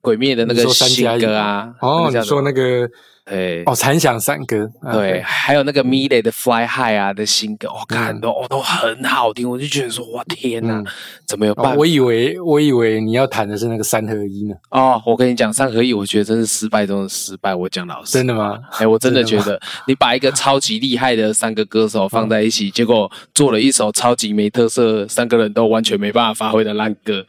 [0.00, 2.90] 鬼灭的那个新歌啊，哦，你说那个。
[3.26, 10.84] 对哦，残响三歌，对，还有那个 Mile 的 Fly High 啊的新歌，我看都哦都很好听，我就觉得说哇天哪，
[11.26, 11.74] 怎么有办法？
[11.74, 14.54] 我以为我以为你要谈的是那个三合一呢。
[14.70, 17.54] 哦，我跟你讲三合一，我觉得真是失败中的失败。
[17.54, 18.58] 我讲老实，真的吗？
[18.72, 27.24] 哎，我真的 觉得你把一个超级厉害的三个歌手放在一起，结果做了一首超级没特色，三个人都完全没办法发挥的烂歌。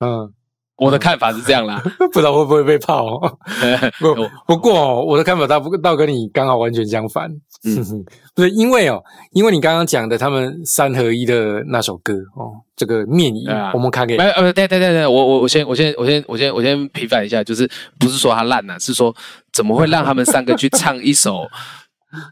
[0.00, 0.30] 嗯。
[0.76, 1.80] 我的看法是这样啦，
[2.12, 3.18] 不知道会不会被泡。
[4.00, 4.14] 不
[4.46, 7.30] 不过哦我的看法倒不倒跟你刚好完全相反。
[7.64, 8.04] 嗯，
[8.34, 19.14] 不是因为哦，因为你刚刚讲的他们三合一的那首歌哦，这个面影，我们看给呃呃对对对对，我我我先我先我先我先我先平反一下，就是不是说他烂呐，是说
[19.52, 21.46] 怎么会让他们三个去唱一首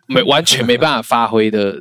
[0.09, 1.74] 没完全没办法发挥的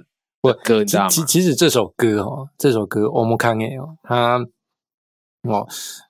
[0.64, 1.10] 歌，你知道吗？
[1.10, 4.40] 其其实这首歌哦，这首歌我们看给哦，他。
[5.44, 5.66] 哦，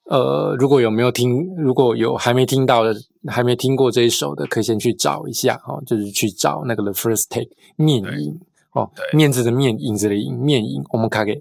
[0.06, 2.96] 呃，如果有没有听，如果有还没听到的，
[3.28, 8.40] 还没听过这一首的，可以先去找一下哦，就是去找那个 The First Take 面影
[8.72, 10.84] 哦，面子的面，影子的影，面影。
[10.90, 11.40] 我们卡给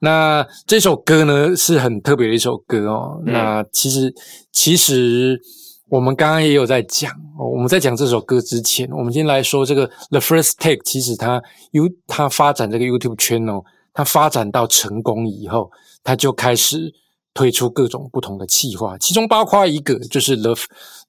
[0.00, 3.18] 那这首歌呢是很特别的一首歌哦。
[3.24, 4.14] 那其实
[4.52, 5.40] 其实
[5.88, 13.62] 我们刚刚也有在讲哦，我们在讲这首歌之前，我们先来说这个 The First Take，其实它 U 它发展这个 YouTube 圈哦，
[13.94, 15.70] 它发展到成功以后，
[16.02, 16.92] 它就开始。
[17.34, 20.54] 推出各种不同的企划，其中包括一个就是 The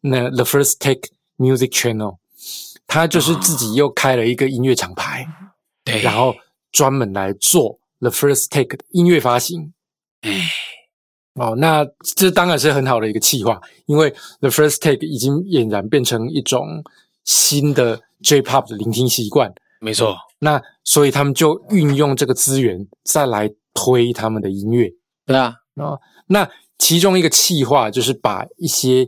[0.02, 2.18] 那 The First Take Music Channel，
[2.88, 5.26] 他就是自己又开了一个音乐厂牌，
[5.84, 6.36] 对，然后
[6.72, 9.74] 专门来做 The First Take 音乐发行。
[10.22, 10.50] 哎，
[11.36, 11.86] 哦，那
[12.16, 14.10] 这当然是很好的一个企划，因为
[14.40, 16.84] The First Take 已经俨然变成一种
[17.24, 19.54] 新的 J-Pop 的聆听习惯。
[19.80, 24.92] 没错，那所以他们就运用这个资源再来推他们的音乐。
[25.28, 26.00] 对啊，啊。
[26.28, 29.08] 那其中一个企划就是把一些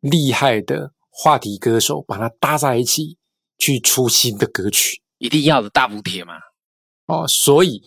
[0.00, 3.16] 厉害的话题歌手把它搭在一起，
[3.58, 6.34] 去出新的歌曲，一定要的大补贴嘛？
[7.06, 7.78] 哦，所以《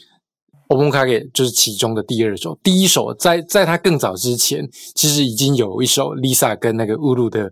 [0.67, 7.51] o m o k a g e 就是其中的第二首，第一首在在他更早之前，其实已经有一首 Lisa 跟那个乌鲁的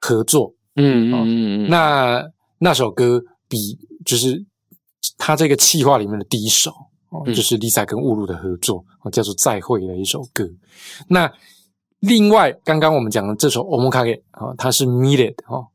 [0.00, 2.22] 合作，嗯嗯嗯，那
[2.58, 4.44] 那首歌比就是
[5.16, 6.70] 他这个企划里面的第一首。
[7.26, 10.48] 就是 Lisa 跟雾露的合作，哦叫做《再会》的一首歌。
[11.08, 11.30] 那
[12.00, 15.66] 另外，刚刚我们讲的这首《Omokage》啊，它是 Meted 哈。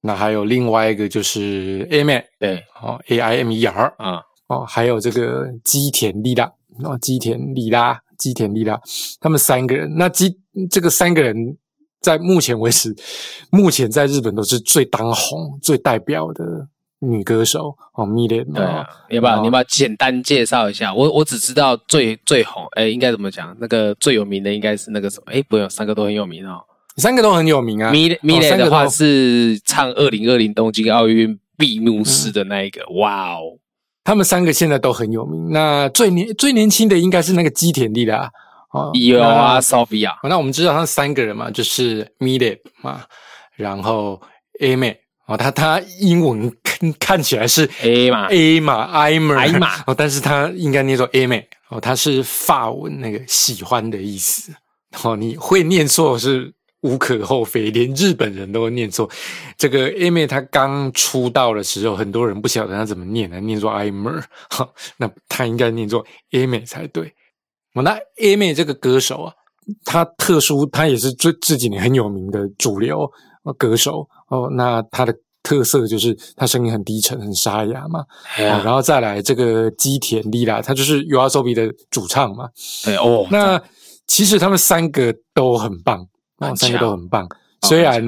[0.00, 6.44] 那还有另外一个就是 a m e 对，哦 A I M E R 啊，哦，还有这个基田利拉，
[6.84, 8.80] 哦，基田利拉，基田利拉，
[9.20, 9.92] 他们三个人。
[9.96, 10.38] 那基
[10.70, 11.34] 这个三个人，
[12.00, 12.94] 在目前为止，
[13.50, 16.68] 目前在日本都是最当红、最代表的。
[17.00, 18.64] 女歌手哦，米莲对，
[19.10, 20.92] 要不要你把简单介绍一下？
[20.92, 23.56] 我我只知道最最红，哎，应该怎么讲？
[23.60, 25.32] 那个最有名的应该是那个什么？
[25.32, 26.60] 哎，不用，三个都很有名哦，
[26.96, 27.92] 三个都很有名啊。
[27.92, 33.58] 米米莲的话是唱二零二零东京奥运闭幕式的那一个，哇哦，
[34.02, 35.52] 他们三个现在都很有名。
[35.52, 38.28] 那最年最年轻的应该是那个基田利啦，
[38.72, 40.14] 哦，有啊，Sophia。
[40.28, 43.04] 那我们知道他三个人嘛，就是 Mila 嘛，
[43.54, 44.20] 然后
[44.60, 44.98] A 妹。
[45.28, 54.52] 哦，他他英文看看起来是 A 嘛 A 嘛 I 嘛 I 嘛哦，但是他应该念作 A 妹哦，他是法文那个喜欢的意思
[55.02, 59.06] 哦，你会念错是无可厚非，连日本人都会念错。
[59.58, 64.10] 这个 A 妹她刚出道的时候，很多人不晓得她怎么念的，念作 I 妹
[64.48, 67.12] 哈，那她应该念作 A 妹才对。
[67.74, 69.34] 哦，那 A 妹这个歌手啊，
[69.84, 73.10] 她特殊，她也是这这几年很有名的主流
[73.58, 74.08] 歌手。
[74.28, 78.00] 哦，那他的特色就是他声音很低沉、很沙哑嘛。
[78.38, 82.48] 哦，然后再来这个基田莉拉，他就是 U R S O B 的主唱嘛。
[82.86, 83.60] 哎哦，那
[84.06, 86.06] 其实他们三个都很棒，
[86.38, 87.28] 哦，三个都很棒。
[87.62, 88.02] 虽然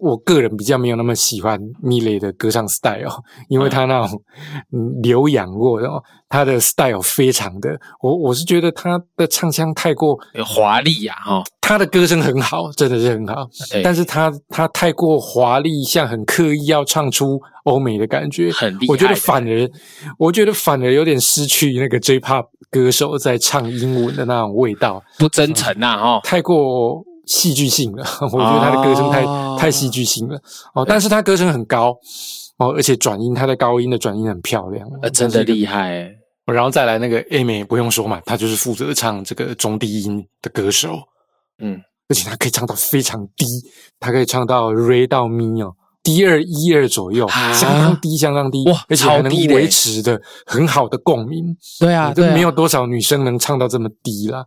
[0.00, 4.20] 我个人比较没有那么喜欢米雷的歌唱 style， 因为他那种
[4.72, 13.46] 嗯留洋过，然后他的 style 非常的，我我是觉得他的唱腔太过华丽呀，哈，他的歌声很好，真的是很好，
[13.82, 18.86] 但是他他太过华丽，像很刻意要唱出欧美的感觉，很厉害。
[18.88, 19.70] 我觉得反而，
[20.18, 27.04] 我觉得反而有点失去那个 J-pop 歌手在唱英文的那种味道，不真诚呐，哈，太过。
[27.26, 29.24] 戏剧性了， 我觉得他的歌声太
[29.58, 30.40] 太戏剧性了。
[30.74, 31.96] 哦，但是他歌声很高
[32.58, 36.08] 哦，而且转音，他的高音的转音很漂亮，呃，真的厉害。
[36.46, 40.96] 然后再来那个 A 美不用说嘛，他就是负责唱这个中低音的歌手，
[41.58, 43.44] 嗯，而且他可以唱到非常低，
[43.98, 54.44] 他可以唱到 Re 到咪哦，D 二一二左右，相当低，相当低，哇，而且还能维持的很好的共鸣，对啊，都没有多少女生能唱到这么低啦。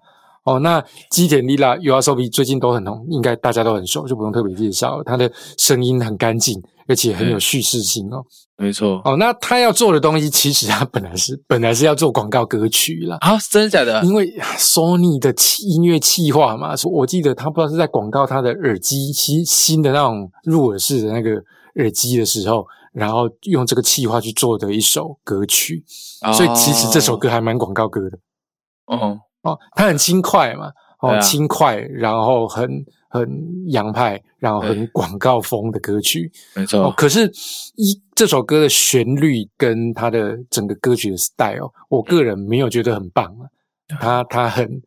[0.49, 5.03] 哦，那基田丽拉 U R S O B 最近都很红，应该大家都很熟，就不用特别介绍。
[5.03, 8.23] 他的声音很干净，而且很有叙事性哦。
[8.57, 8.99] 没错。
[9.05, 13.17] 哦，那他要做的东西，其实他本来是本来是要做广告歌曲啦。
[13.21, 14.03] 啊，真的假的？
[14.03, 15.31] 因为 Sony 的
[15.67, 21.31] 音乐企划嘛，我记得他不知道是在广告他的耳机新新的那种入耳式的那个
[21.75, 25.83] 耳机的时候，然后用这个气划去做的一首歌曲。
[26.33, 28.17] 所以其实这首歌还蛮广告歌的。
[28.87, 29.19] 哦。
[29.41, 33.27] 哦，他很轻快嘛，哦，轻快，然后很很
[33.67, 36.91] 洋派，然后很广告风的歌曲，没错。
[36.91, 37.31] 可是，
[37.75, 43.47] 一这首歌的旋律跟它的整个歌曲的 style，我个人没有觉得很棒啊。
[43.99, 44.81] 它它很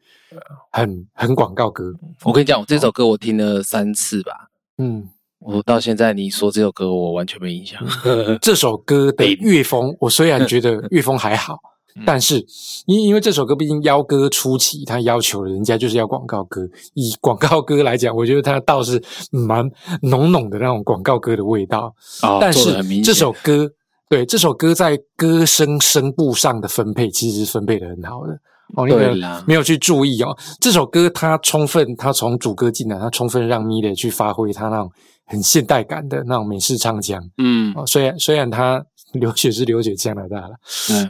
[0.70, 1.92] 很很广告歌。
[2.24, 4.32] 我跟你讲，我这首歌我听了三次吧。
[4.78, 5.08] 嗯，
[5.40, 7.82] 我到现在你说这首歌，我完全没印象。
[8.40, 11.58] 这首歌的乐风，我虽然 觉得乐风还好。
[12.06, 12.44] 但是，
[12.86, 16.66] 因因为这首歌毕竟邀歌初期，他要求人家就是要广告歌。
[16.94, 21.94] 以广告歌来讲，我觉得它倒是蛮浓浓的那种广告歌的味道。
[22.40, 23.70] 但是这首歌，
[24.08, 28.32] 对这首歌在歌声声部上的分配，其实是分配的很好的。
[28.74, 29.14] 哦，你没有
[29.46, 30.34] 没有去注意哦。
[30.60, 34.90] 这首歌它充分，它从主歌进来，它充分让米勒去发挥他那种
[35.26, 37.22] 很现代感的那种美式唱腔。
[37.36, 38.82] 嗯，哦，虽然虽然他。
[39.12, 40.56] 留学是流血加拿大了，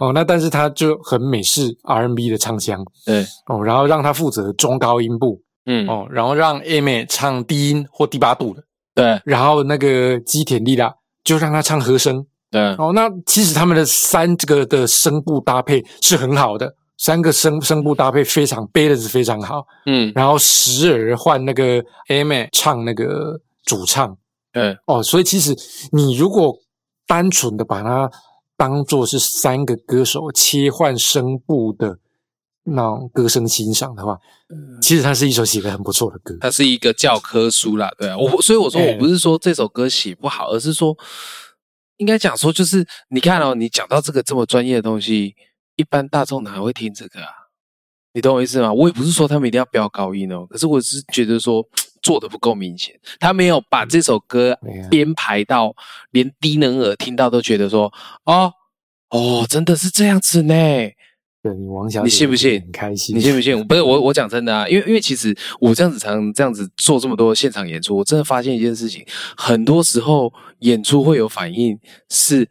[0.01, 8.63] 哦，那但是他就很美式 R&B 的唱腔，对，哦，然后让他负责中高音部，嗯，哦，然后让 A 妹唱低音或第八度的，
[8.95, 10.93] 对，然后那个基田丽拉
[11.25, 24.17] 就让他唱和声，对，哦，那其实他们的三这个的声部搭配是很好的，三个声声部搭配非常 balance 非常好，嗯，然后时而换那个 A 妹唱那个主唱，
[24.53, 25.57] 对，哦，所以其实
[25.93, 26.53] 你如果
[27.07, 28.11] 单纯的把它
[28.57, 31.99] 当做是三个歌手切换声部的
[32.65, 34.19] 那种歌声欣赏的话，
[34.81, 36.37] 其实它是一首写的很不错的歌。
[36.41, 38.17] 它是一个教科书啦，对啊。
[38.17, 40.97] 我所以我说我不是说这首歌写不好，而是说
[41.97, 45.35] 应该讲说就是你看哦，你讲到这个这么专业的东西，
[45.77, 47.29] 一般大众哪会听这个啊？
[48.13, 48.73] 你懂我意思吗？
[48.73, 51.67] 我也不是说他们一定要飙高音哦，可是我是觉得说。
[52.03, 54.59] 做的不够明显，他没有把这首歌
[54.91, 55.75] 编排到
[56.11, 57.93] 连低能儿听到都觉得说，
[58.25, 58.53] 哦
[59.11, 60.55] 哦，真的是这样子呢。
[61.43, 62.61] 对你王小姐，你信不信？
[62.61, 63.53] 很开心，你信不信？
[63.67, 69.05] 不是我，我讲真的啊，因为因为其实我这样子常这样子做这么多现场演出，我真的发现一件事情，
[69.37, 71.77] 很多时候演出会有反应，
[72.09, 72.49] 是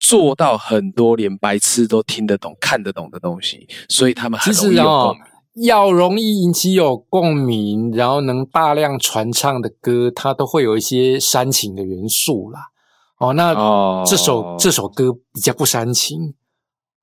[0.00, 5.24] 做到很多连白痴都听得懂、看得懂的东西，所以他们很容易有共鸣。
[5.54, 12.68] 要容易引起有共鸣，然后能大量传唱的歌，它都会有一些煽情的元素啦。
[13.18, 16.34] 哦，那这首这首歌比较不煽情。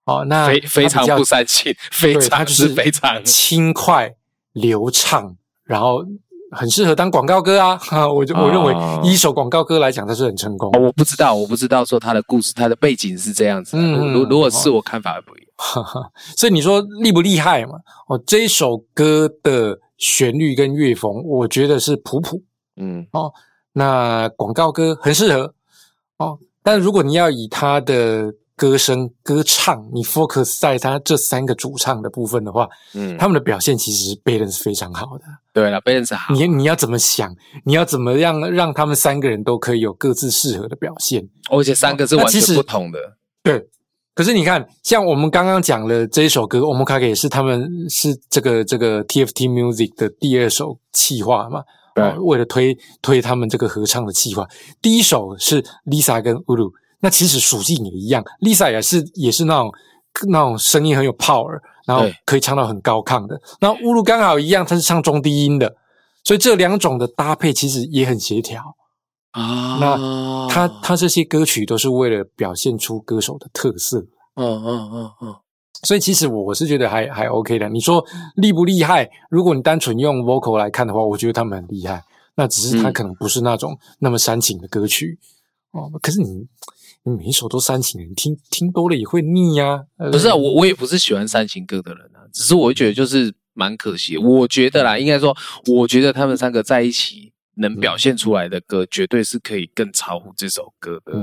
[0.06, 4.16] 哦，那非非常不煽情，非常就是非常轻快
[4.54, 6.06] 流畅，然后。
[6.52, 7.78] 很适合当广告歌啊！
[7.78, 10.70] 哈， 我就我认为一首广告歌来讲，它是很成功。
[10.82, 13.78] 我不知道，我不知道说它的故事、它的背景是这样子。
[13.78, 15.52] 嗯，如如果是我看法不一样。
[16.38, 17.76] 所以你说厉不厉害嘛？
[18.08, 22.42] 哦，这首歌的旋律跟乐风，我觉得是普普。
[22.76, 23.32] 嗯，哦，
[23.74, 25.54] 那广告歌很适合。
[26.18, 28.34] 哦，但如果你要以它的。
[28.62, 35.24] 歌声、歌唱，你 focus 在他这三个主唱的部分的话，嗯，他们的表现其实 balance 非常好的。
[35.52, 36.32] 对了，balance 好。
[36.32, 37.36] 你你要怎么想？
[37.66, 41.28] 你要怎么样让他们三个人都可以有各自适合的表现？
[41.50, 43.00] 而且三个是完全不同的。
[43.42, 43.68] 对。
[44.14, 51.64] 可是你看，像我们刚刚讲了这一首歌，我们卡给是他们是这个这个 TFT Music 的第二首企划嘛？
[51.96, 52.14] 对。
[52.20, 54.48] 为了推推他们这个合唱的企划，
[54.80, 56.72] 第一首是 Lisa 跟 Ulu。
[57.02, 59.72] 那其实属性也一样，Lisa 也是也是那种
[60.30, 63.40] 那种声音很有 power，然后可以唱到很高亢的。
[63.60, 65.76] 那乌鲁刚好一样，他是唱中低音的，
[66.24, 68.76] 所以这两种的搭配其实也很协调。
[69.32, 74.06] 啊，那他他这些歌曲都是为了表现出歌手的特色。
[74.36, 75.36] 嗯嗯嗯嗯，
[75.84, 77.68] 所以其实我我是觉得还还 OK 的。
[77.70, 79.10] 你说厉不厉害？
[79.30, 82.04] 如果你单纯用 vocal 来看的话，我觉得他们很厉害。
[82.36, 85.20] 那只是他可能不是那种那么煽情的歌曲
[85.72, 85.90] 哦。
[86.02, 86.48] 可是你你
[87.04, 89.84] 每一首都煽情，你听听多了也会腻呀。
[90.12, 94.18] 不是啊，我我也不是喜欢煽情歌的人啊，只是我会觉得就是蛮可惜。
[94.18, 95.36] 我觉得啦，应该说，
[95.68, 101.14] 我觉得他们三个在一起能表现出来的歌，绝对是可以更超乎这首歌的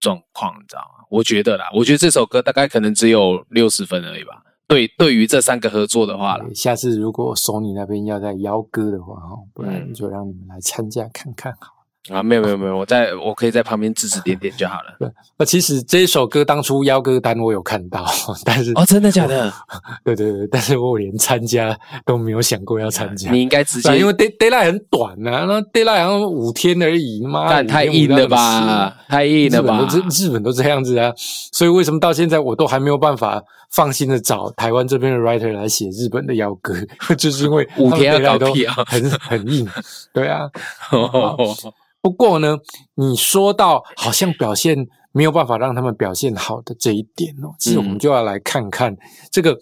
[0.00, 1.04] 状况，你知道吗？
[1.10, 4.42] 我觉得啦，我觉得这首歌大概可能只有六十分而已吧。
[4.66, 11.77] 对，对于这三个合作的话了，下次如果索尼那边要再邀歌的话，哈，不然就让你们来参加看看好。
[12.10, 14.94] 啊，没有没有没有，我在我可以在旁边指指点点就好了。
[15.00, 18.04] 对，那其实这一首歌当初邀歌单我有看到，
[18.44, 19.52] 但是哦，真的假的？
[20.04, 23.30] 对对对，但是我连参加都没有想过要参加。
[23.30, 29.86] 你应该直接，因为 day day light 很短呐，那 day light 好像五天而已，妈太硬了吧，太硬了吧？
[29.90, 31.12] 日日本都这样子啊，
[31.52, 36.74] 所以为什么到现在我都还没有办法放心的找台湾这边的 writer 来写日本的妖歌，
[37.16, 39.68] 就是因为五天要搞屁啊，很很硬，
[40.12, 40.48] 对啊。
[42.00, 42.56] 不过呢，
[42.94, 44.76] 你说到好像表现
[45.12, 48.96] 没有办法让他们表现好的这一点哦，其实我们就要来看看
[49.30, 49.58] 这个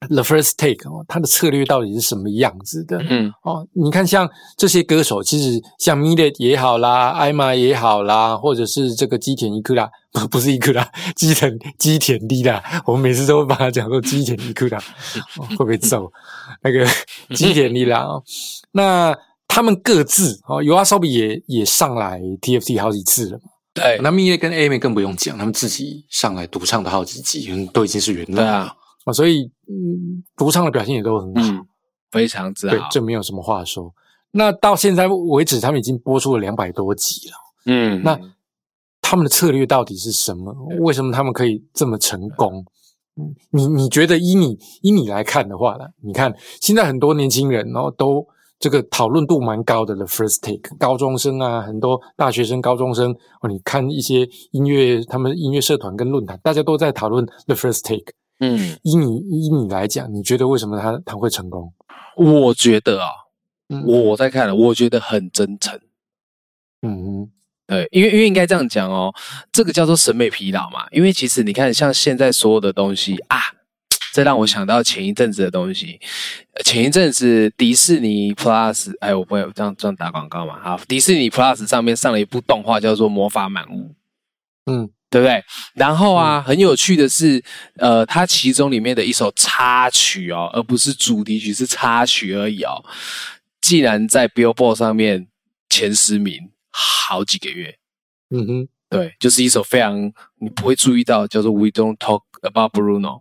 [0.00, 2.98] The First Take 哦，他的策略到底是什么样子的？
[3.08, 14.82] 嗯，哦，你看像这些歌手，其实像 m i l e 也好啦，艾玛也好啦，或者是这个基田一克拉，不不是一克拉，基田基田利啦，我们每次都会把它讲说基田一克啦，
[15.50, 16.10] 会不会揍
[16.62, 16.86] 那个
[17.34, 18.00] 基田利啦？
[18.00, 18.22] 哦，
[18.72, 19.16] 那。
[19.50, 23.44] 他们各自哦，尤阿烧比也也上来 TFT 好几次了嘛。
[23.72, 28.76] 对，那蜜月跟 A 妹更不用讲，他们自己上来独唱的好几集，都已经是元老了
[29.08, 29.12] 啊。
[29.12, 31.64] 所以，嗯，独唱的表现也都很好，
[32.10, 32.74] 非常之好。
[32.74, 33.92] 对，这没有什么话说。
[34.30, 37.34] 那到现在为止，他们已经播出了两百多集了。
[37.66, 38.18] 嗯，那
[39.00, 40.54] 他们的策略到底是什么？
[40.80, 42.64] 为什么他们可以这么成功？
[43.16, 45.84] 嗯，你你觉得，依你依你来看的话呢？
[46.02, 48.26] 你看现在很多年轻人，哦都。
[48.60, 58.14] 这个讨论度蛮高的，The First Take，高中生啊，很多大学生、高中生哦，你看一些音乐，他们音乐社团跟论坛，大家都在讨论 The First Take。
[58.40, 61.72] 嗯，以你以你来讲，你觉得为什么他他会成功？
[62.16, 63.08] 我觉得啊，
[63.86, 65.78] 我在看了，我觉得很真诚。
[66.82, 67.30] 嗯，
[67.66, 69.14] 对，因为因为应该这样讲哦，
[69.52, 70.86] 这个叫做审美疲劳嘛。
[70.90, 73.36] 因为其实你看，像现在所有的东西啊。
[74.14, 76.00] 这让我想到前一阵子的东西。
[76.64, 80.58] 前一阵子迪士尼 Plus，哎，我不会这样这样打广告嘛？
[80.60, 83.76] 好，迪士尼 Plus 上面上了一部动画，叫做《魔法满屋》。
[84.64, 85.42] 嗯，对不对？
[85.74, 87.42] 然后啊，很有趣的是，
[87.76, 92.84] 呃，它其中里面的一首插曲哦，而不是主题曲，是插曲而已哦，
[93.60, 95.26] 竟然在 Billboard 上面
[95.70, 97.76] 前十名好几个月。
[98.30, 103.20] 嗯哼，对，就是一首非常你不会注意到，叫做《We Don't Talk About Bruno》。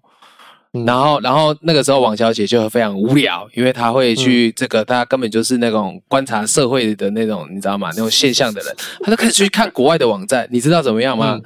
[0.85, 7.89] 然后，然后那个时候，王小姐就非常无聊，因为她会去这个，她根本就是那种观察社会的那种，你知道吗？
[7.91, 10.47] 那种 现象的人，她就开始去看国外的网站。
[10.51, 11.39] 你知道怎么样吗？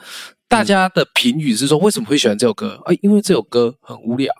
[0.47, 2.81] 大家的评语是说，为什么会喜欢这首歌？
[2.85, 4.33] 哎，因为这首歌很无聊。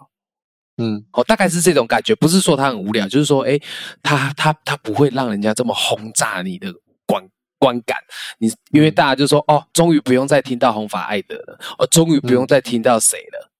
[0.77, 3.59] 嗯，哦，大概是这种感觉，不是说它很无聊，就是说，哎，
[4.01, 6.73] 它它它不会让人家这么轰炸你的
[7.05, 7.23] 观
[7.59, 7.97] 观感。
[8.39, 13.50] 你因为大家就说，哦，终于不用再听到红发爱德了，哦，终于不用再听到谁了。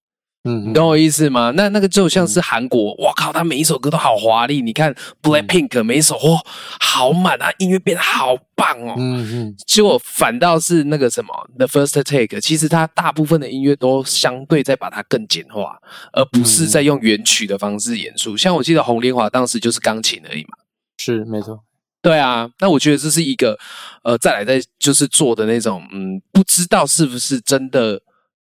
[0.43, 1.51] 嗯，你懂我意思吗？
[1.55, 4.59] 那那个就像是韩国，我靠，他每一首歌都好华丽。
[4.59, 6.41] 你看 Black Pink 每一首哇，
[6.79, 8.95] 好满啊，音乐变得好棒哦。
[8.97, 15.79] 嗯嗯，结果反倒是那个什么 The First Take，其实它大部分的音乐都相对在把它更简化，
[16.11, 18.35] 而不是在用原曲的方式演出。
[18.35, 20.57] 像我记得红莲华当时就是钢琴而已嘛。
[20.97, 21.59] 是没错。
[22.01, 23.55] 对啊，那我觉得这是一个
[24.03, 28.01] 呃，再来再就是做的那种，嗯，不知道是不是真的。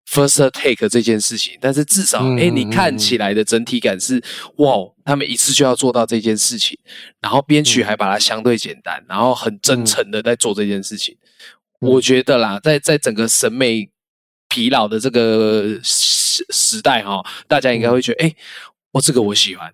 [0.05, 4.23] First take 这件事情，但是至少，哎，你看起来的整体感是，
[4.57, 4.75] 哇，
[5.07, 6.79] 他们一次就要做到这件事情，
[7.21, 11.17] 然后编曲还把它相对简单，然后很真诚的在做这件事情。
[11.81, 13.89] 我觉得啦，在在整个审美
[14.49, 18.35] 疲劳的这个时时代哈，大家应该会觉得，哎，
[18.91, 19.73] 我这个我喜欢，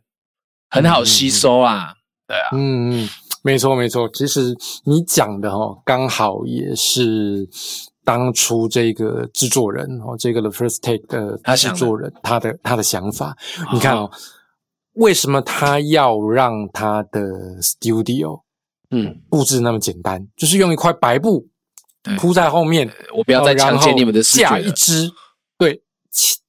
[0.70, 1.94] 很好吸收啊，
[2.28, 3.08] 对啊，嗯嗯，
[3.42, 4.54] 没错没错，其实
[4.84, 7.48] 你讲的哦，刚好也是。
[8.08, 13.36] 当初这个制作人哦，这个 The First Take 的制作人，他的他的想法，
[13.70, 14.10] 你看哦，
[14.94, 17.20] 为什么他要让他的
[17.60, 18.40] Studio
[18.92, 19.20] 嗯。
[19.28, 20.26] 布置那么简单？
[20.38, 21.46] 就是用一块白布
[22.16, 25.10] 铺在后面，我不要再强奸你们的架一支
[25.58, 25.82] 对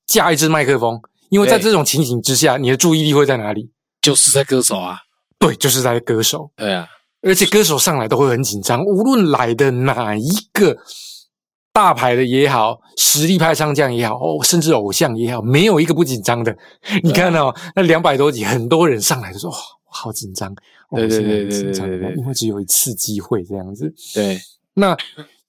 [0.07, 0.97] 架一支麦克风，
[1.28, 3.70] 因为在这种情形之下，你的注意力会在哪里？
[4.01, 4.99] 就是在歌手啊。
[5.38, 6.88] 对，就是在歌手，对啊，
[7.22, 10.78] 而且歌手上来都会很紧张，无论来的哪一个
[11.80, 16.53] 大牌的也好，实力派上将也好，哦，甚至偶像也好，没有一个不紧张的。
[17.01, 20.53] 你看哦，那两百多集，很多人上来就说：“哇，我好紧张。”
[20.91, 22.13] 对对对对对对对。
[22.17, 23.93] 因为只有一次机会这样子。
[24.13, 24.38] 对。
[24.73, 24.93] 那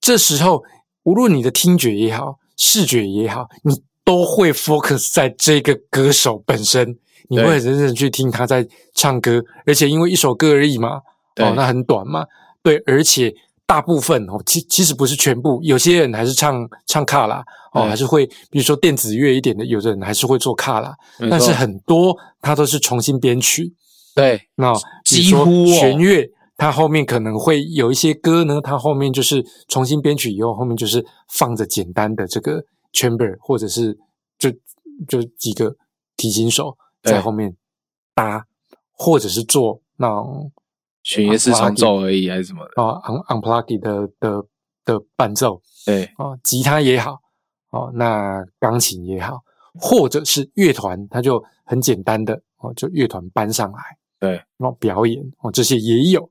[0.00, 0.62] 这时候，
[1.02, 3.74] 无论你的听觉也好，视觉也好，你
[4.04, 6.96] 都会 focus 在这个歌手本身，
[7.28, 7.44] 你对。
[7.44, 8.64] 会很认真地去听他在
[8.94, 10.98] 唱歌，而且因为一首歌而已嘛，
[11.42, 12.24] 哦，那很短嘛，
[12.62, 13.34] 对，而且
[13.70, 17.38] 大部分哦，其其实不是全部，有些人还是唱唱卡拉
[17.72, 20.92] 哦，对还是会，比如说电子乐一点的，有的人还是会做卡拉，
[21.30, 23.72] 但是很多他都是重新编曲，
[24.12, 24.40] 对。
[24.56, 32.60] 那几乎弦乐，它后面可能会有一些歌呢，它后面就是重新编曲以后，后面就是放着简单的这个
[32.92, 33.96] chamber，或者是
[34.36, 34.50] 就
[35.06, 35.76] 就几个
[36.16, 37.54] 提琴手在后面
[38.16, 38.44] 搭，
[38.90, 40.50] 或者是做那种
[41.02, 42.82] 弦乐四重奏而已，还是什么的？
[42.82, 44.44] 哦 un unplugged 的的
[44.84, 47.18] 的伴奏对哦，吉他也好，
[47.70, 49.40] 哦，那钢琴也好，
[49.74, 53.78] 或者是乐团，它就很简单的哦，就乐团搬上来。
[54.18, 56.28] 对，然后表演哦，这些也有，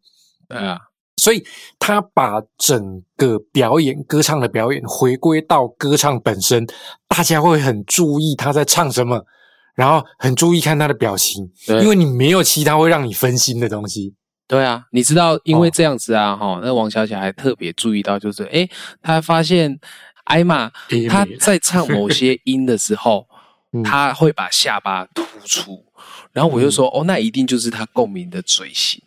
[0.47, 0.79] 对啊，
[1.17, 1.43] 所以
[1.79, 6.67] 他把整个表演、歌唱的表演回归到歌唱本身，
[7.07, 9.25] 大家会很注意他在唱什么，
[9.73, 11.51] 然后很注意看他的表情，
[11.81, 14.13] 因为你没有其他会让你分心的东西。
[14.49, 15.71] 对啊，你知道，因为哦。
[15.71, 18.67] 这样子啊，哈、那王小姐还特别注意到，就是，诶，
[18.99, 19.79] 她发现
[20.23, 20.71] 艾玛
[21.07, 23.27] 她在唱某些音的时候
[23.71, 25.85] 嗯，她会把下巴突出，
[26.33, 28.99] 然后我就说，哦，那一定就是她共鸣的嘴型。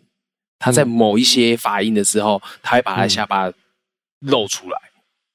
[0.61, 0.89] 她在嗯。
[0.89, 3.51] 某一些发音的时候，她会把她的下巴
[4.21, 4.79] 露出来，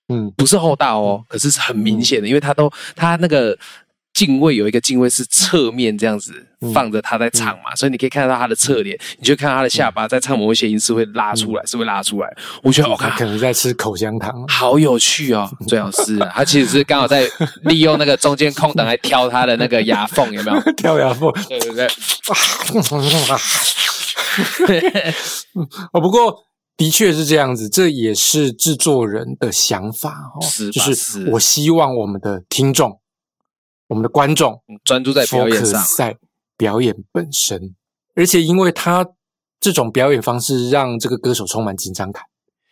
[0.07, 0.31] 嗯。
[0.37, 3.57] 不是厚大哦，可是是很明显的，因为她都她那个
[4.17, 12.27] 敬畏有一个敬畏是侧面这样子嗯放着他在唱嘛，所以你可以看到他的侧脸，你就看到她的下巴在唱某一些音是会拉出来，是会拉出来。
[12.63, 17.29] 我觉得我他看可能在吃口香糖，好有趣哦，最好是啊，他其实是刚好在
[17.65, 20.59] 利用那个中间空档来挑他的那个牙缝，有没有？
[20.73, 21.31] 挑牙缝。
[21.47, 21.87] 对对
[24.65, 25.13] 对，
[25.93, 26.35] 哦，不过
[26.75, 30.41] 的确是这样子，这也是制作人的想法哦，
[30.71, 32.99] 就是是我希望我们的听众、
[33.87, 36.17] 我们的观众专注在表演上在
[36.57, 37.75] 表演本身，
[38.15, 39.07] 而且因为他
[39.59, 42.23] 这种表演方式让这个歌手充满紧张感，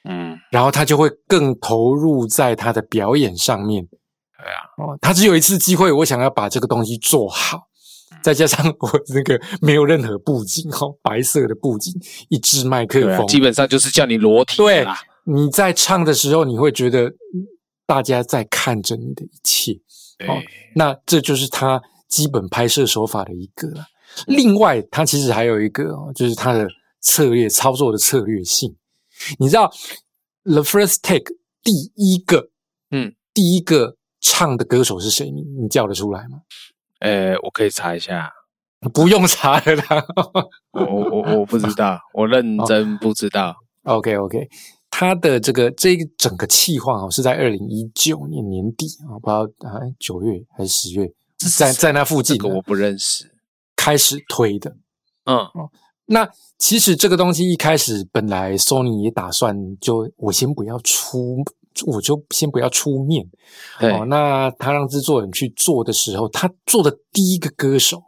[0.10, 3.86] 嗯，然后他就会更投入在他的表演上面。
[3.86, 7.68] 对啊，哦，他只有一次机会，我想要把这个东西做好，
[8.22, 11.94] 再加上我那个没有任何布景哦，白色的布景，
[12.30, 14.86] 一支麦克风，啊，基本上就是叫你裸体对。
[15.28, 17.48] 你在唱的时候，你会觉得嗯
[17.88, 19.80] 大家在看着你的一切。
[20.18, 20.42] 对哦
[20.76, 23.86] 那这就是他基本拍摄手法的一个了。
[24.28, 26.68] 另外，他其实还有一个哦，就是他的
[27.02, 28.76] 策略操作的策略性。
[29.40, 29.72] 你知道
[30.44, 32.50] ，The First Take 第一个，
[32.92, 35.30] 嗯，第一个唱的歌手是谁？
[35.32, 36.40] 你你叫得出来吗？
[37.00, 38.32] 呃，我可以查一下，
[38.94, 40.06] 不用查了啦。
[40.72, 43.56] 我我我我不知道，我认 真不知道。
[43.84, 44.48] OK OK，
[44.98, 51.06] 他的这个这个整个计划哦，是在二零一九年年底啊，不知道啊九月还是十月，
[51.58, 53.30] 在在那附近这个我不认识。
[53.76, 54.74] 开始推的。
[55.26, 55.38] 嗯，
[56.06, 56.26] 那
[56.58, 61.44] 其实这个东西一开始本来 Sony 也打算就我先不要出，
[61.88, 63.26] 我就先不要出面
[63.78, 64.06] 对，哦。
[64.06, 68.02] 那他让制作人去做的时候，他做的第一个歌手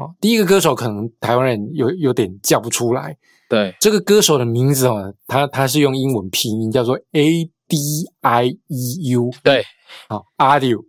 [0.00, 3.16] 哦，第一个歌手可能台湾人有有点叫不出来。
[3.48, 7.76] 对，这个歌手的名字哦，他他是用英文拼音叫做 A D
[8.20, 9.64] I E U 对，
[10.08, 10.80] 啊，Audio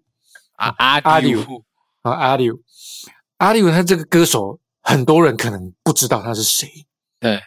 [0.55, 1.41] 啊阿阿迪柳
[2.03, 6.67] 啊 Audio 他这个歌手很多人可能不知道他是谁。
[7.19, 7.39] 对，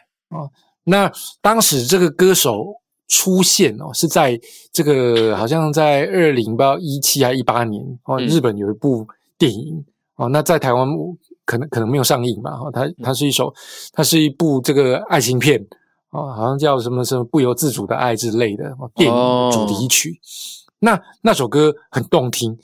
[0.85, 1.11] 那
[1.41, 2.67] 当时这个歌手
[3.07, 4.39] 出现哦，是在
[4.73, 8.27] 这个好像在二零不知道一七还一八年哦，嗯。
[8.27, 9.07] 日本有一部
[9.39, 9.85] 电影
[10.17, 10.89] 哦，那在台湾
[11.45, 12.51] 可能可能没有上映吧？
[12.53, 13.53] 哦，它它是一首，
[13.93, 15.61] 它是一部这个爱情片
[16.11, 20.21] 哦，好像叫什么什么不由自主的爱之类的哦，电影主题曲。
[20.79, 22.57] 那那首歌很动听，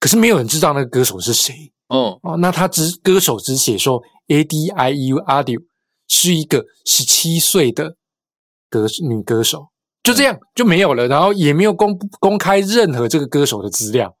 [0.00, 1.72] 可是没有人知道那个歌手是谁。
[1.88, 5.62] 哦，哦，那他只歌手只写说 A D I U Audio
[6.08, 7.96] 是一个十七岁的
[8.68, 9.68] 歌女歌手，
[10.02, 14.16] 就这样就没有了，然后也没有公公开任何这个歌手的资料。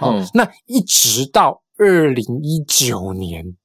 [0.00, 3.56] 哦，嗯那一直到二零一九年，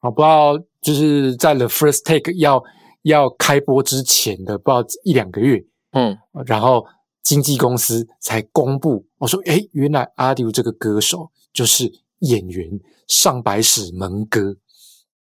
[0.00, 2.62] 我不知道就是在 The First Take 要
[3.02, 6.84] 要开播之前的不知道一两个月，嗯，然后
[7.22, 11.90] 经纪公司才公布，我说，诶，原来阿迪这个歌手就是
[12.20, 12.68] 演员
[13.06, 14.56] 上白石萌歌。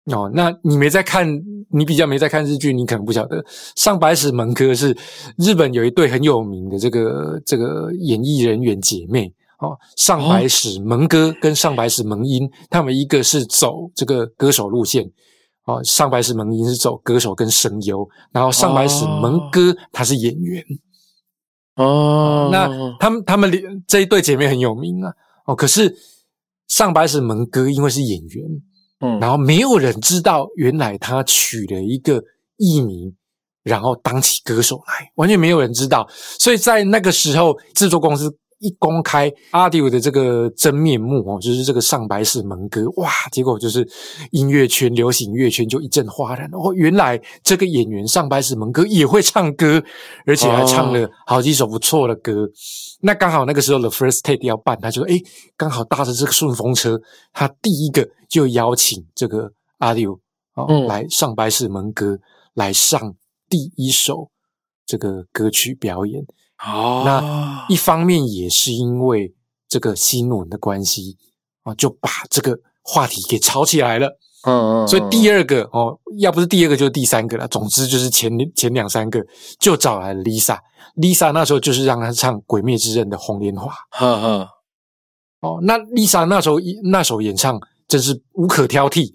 [0.06, 1.28] 哦，那你没在看，
[1.70, 3.44] 你比较没在看日剧，你可能不晓得，
[3.76, 4.96] 上白石萌歌是
[5.38, 9.32] 日本有一对很有名的这个这个演艺人员姐妹
[9.62, 15.08] 哦，上白石萌歌跟上白石萌音，他们一个是走这个歌手路线，
[15.66, 20.62] 哦，上白石萌音是走歌手跟声优，然后上白石萌歌她是演员，
[21.76, 23.50] 哦，那他们他们
[23.86, 25.12] 这一对姐妹很有名啊，
[25.46, 25.94] 哦，可是
[26.66, 28.44] 上白石萌歌因为是演员。
[29.04, 32.22] 嗯然后没有人知道，原来他取了一个
[32.56, 33.12] 艺名，
[33.64, 36.08] 然后当起歌手来，完全没有人知道。
[36.38, 38.32] 所以在那个时候，制作公司
[38.62, 43.10] 一公开阿迪的这个真面目哦，就是这个上白石萌歌，哇！
[43.32, 43.86] 结果就是
[44.30, 46.48] 音乐圈、流行乐圈就一阵哗然。
[46.52, 49.82] 哦，原来这个演员上白石萌歌也会唱歌，
[50.24, 52.48] 而且还唱了好几首不错的歌。
[53.00, 55.20] 那刚好那个时候 The First Take 要办，他就说：“诶，
[55.56, 57.00] 刚好搭着这个顺风车，
[57.32, 60.16] 他第一个就邀请这个阿迪哦、
[60.68, 62.16] 嗯来上白石萌歌
[62.54, 63.14] 来上
[63.48, 64.30] 第一首
[64.86, 66.22] 这个歌曲表演。
[66.66, 69.34] 哦，那一方面也是因为
[69.68, 71.16] 这个新闻的关系
[71.62, 74.18] 啊，就把这个话题给炒起来了。
[74.44, 77.46] 嗯嗯，所以第二个哦，要不是第二个就是第三个了。
[77.46, 79.24] 总之就是前前两三个
[79.60, 80.58] 就找来了 Lisa。
[80.96, 84.48] Lisa 那时候就是让她唱《鬼灭之刃》的《红莲华》呵呵，
[85.40, 85.60] 哦。
[85.62, 86.56] 那 Lisa 那时候
[86.90, 87.56] 那首演唱
[87.86, 89.12] 真是无可挑剔，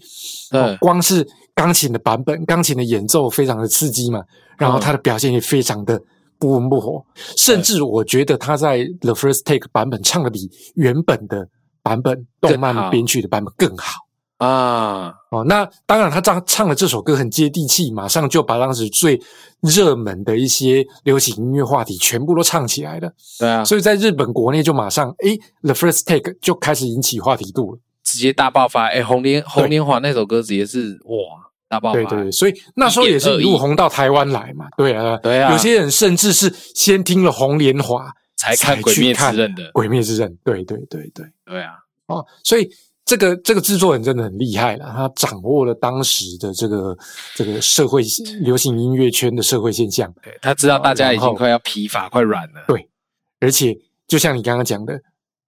[0.51, 4.23] 嗯哦，光是钢琴的版本，钢琴的演奏非常的刺激嘛，
[4.57, 6.01] 然后她的表现也非常的
[6.39, 11.47] 不温不火，甚至我觉得他在 The First Take 版本唱的比原本的
[11.81, 14.07] 版本动漫编曲的版本更好。
[14.37, 19.19] 啊，哦，那当然，他唱唱的这首歌很接地气，马上就把当时最
[19.61, 23.11] 热门的一些流行音乐话题全部都唱起来了。
[23.39, 27.79] 对啊，所以在日本国内就马上，诶 t h e First Take 就开始引起话题度了。
[28.03, 28.85] 直接大爆发。
[28.89, 34.67] 诶，红莲红莲华那首歌直接是哇大爆发，对对对，所以那时候也是一路红到台湾来嘛。
[34.77, 38.05] 对啊，对啊有些人甚至是先听了《红莲华》
[38.35, 40.29] 才看《鬼灭之刃》的《鬼灭之刃》。
[40.43, 41.73] 对对对对，对啊，
[42.07, 42.69] 哦，所以。
[43.07, 46.93] 这个这个制作人真的很厉害了，他掌握了当时的这个
[47.35, 48.01] 这个社会
[48.41, 52.65] 流行音乐圈的社会现象，对他知道大家已经快要疲乏、快软了。
[52.67, 52.85] 对，
[53.39, 53.73] 而且
[54.09, 54.99] 就像你刚刚讲的，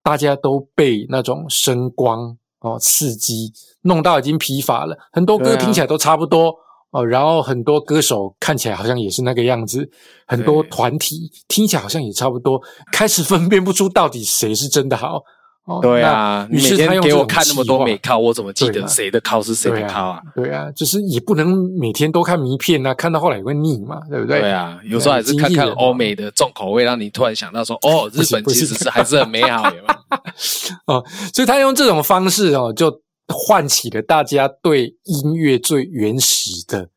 [0.05, 3.53] 大家都被那种声光哦刺激
[3.83, 6.55] 弄到已经疲乏了，很多歌听起来都差不多、
[6.91, 9.89] 哦，然后很多歌手看起来好像也是那个样子，
[10.27, 12.61] 很多团体听起来好像也差不多，
[12.93, 15.23] 开始分辨不出到底谁是真的好。
[15.69, 20.23] 哦，对啊，于是你每天给我看那么多美靠，我怎么记得谁的靠是谁的靠啊？
[20.35, 24.41] 对啊，就是也不能每天都看迷片啊，看到后来也会腻嘛，对不对？
[24.41, 29.95] 对啊，有时候还是看看欧美的重口味，让你突然想到说，哦，日本其实是还是很美好，的嘛？
[30.89, 31.05] 哦，
[31.35, 36.89] 所以他用这种方式哦，就唤起了大家对音乐最原始的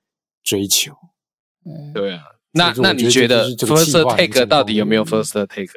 [0.46, 0.94] 追求。
[1.94, 2.22] 对啊，
[2.54, 5.68] 那那你觉得 first take 到底有没有 first take？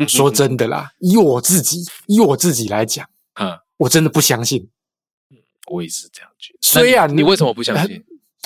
[0.08, 3.06] 说真的啦，以我自己以我自己来讲，
[3.40, 4.68] 嗯，我真的不相信。
[5.70, 6.58] 我也是这样觉得。
[6.60, 8.02] 虽然你为什么不相信？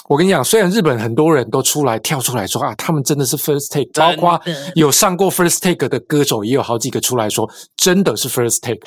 [0.09, 4.38] 我跟你讲，虽然日本很多人都出来跳出来说啊，他们真的是 first take，包括
[4.74, 8.80] 有上过 first take 的歌手也有好几个出来说真的是 first take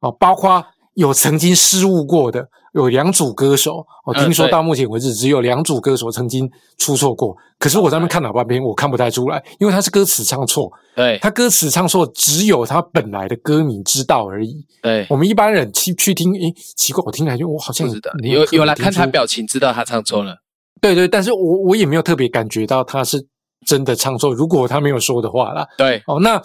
[0.00, 0.62] 哦，包括
[0.94, 14.64] 有曾经失误过的有两组歌手，我、听说到目前为止只有两组歌手曾经出错过，可是我在那边看老半天，我看不太出来，因为他是歌词唱错，对他歌词唱错只有他本来的歌迷知道而已。
[14.82, 20.36] 对，我们一般人去去听，诶，奇怪，我听来就我好像不知道没有有来看他表情知道他唱错了。
[20.80, 23.26] 对对，但是我我也没有特别感觉到他是
[23.66, 24.32] 真的唱错。
[24.32, 26.40] 如果他没有说的话啦，对，哦，那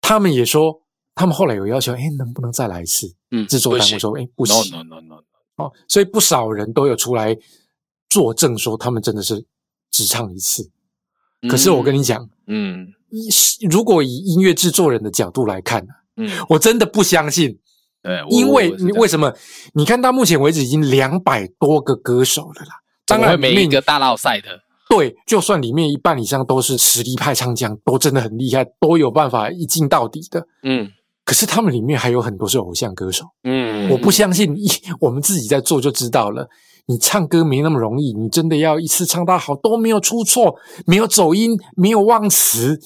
[0.00, 0.80] 他们也说，
[1.14, 3.14] 他们后来有要求，哎，能不能再来一次？
[3.32, 5.14] 嗯，制作单位行说，哎，不 no 行 no no no，
[5.56, 7.36] 哦，所以不少人都有出来
[8.08, 9.44] 作证说，他们真的是
[9.90, 10.70] 只唱一次。
[11.48, 13.28] 可是我跟你讲，嗯一
[13.66, 15.84] 如果以音乐制作人的角度来看，
[16.16, 17.58] 嗯， 我真的不相信，
[18.02, 19.34] 对，因为为什么？
[19.74, 22.74] 你看到目前为止已经两百多个歌手了啦，
[23.06, 30.46] 当然每一个大闹赛的，对，就算里面一半以上都是实力派唱将，都真的很厉害，都有办法一镜到底的。
[30.62, 30.90] 嗯
[31.32, 34.68] 可是他们里面还有很多是偶像歌手，嗯，我不相信一
[35.00, 36.46] 我们自己在做就知道了。
[36.84, 40.54] 你唱歌没那么容易，你真的要一次唱到好，都没有出错，
[40.84, 42.78] 没有走音，没有忘词，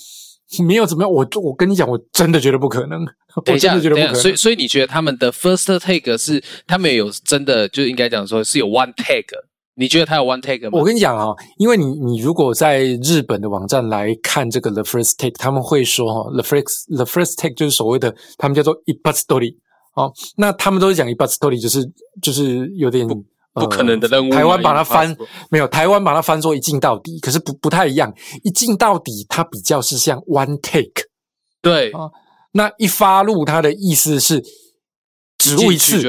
[0.64, 1.10] 没有怎么样。
[1.10, 4.14] 我我跟你讲，我真的觉得不可能， 我真的觉得不可能。
[4.14, 9.36] 所以所以你觉得他们的 first take 是他们有真的就应该讲说是有 one take？
[9.78, 10.78] 你觉得他有 one take 吗？
[10.78, 19.54] 我跟你讲啊、因为你你如果在日本的网站来看这个 the first take，他们会说哈、the first the first take 就是所谓的他们叫做一発 story
[19.94, 21.84] 哦，那他们都是讲一発 story，就是
[22.22, 23.06] 就是有点
[23.52, 24.32] 不可能的任务。
[24.32, 25.14] 台湾把它翻
[25.50, 28.12] 没有，台湾把它翻作一镜到底，可是不不太一样。
[28.42, 31.04] 一镜到底，它比较是像 one take，
[31.60, 32.10] 对啊。
[32.52, 34.42] 那一发录，它的意思是
[35.36, 36.02] 只录一次，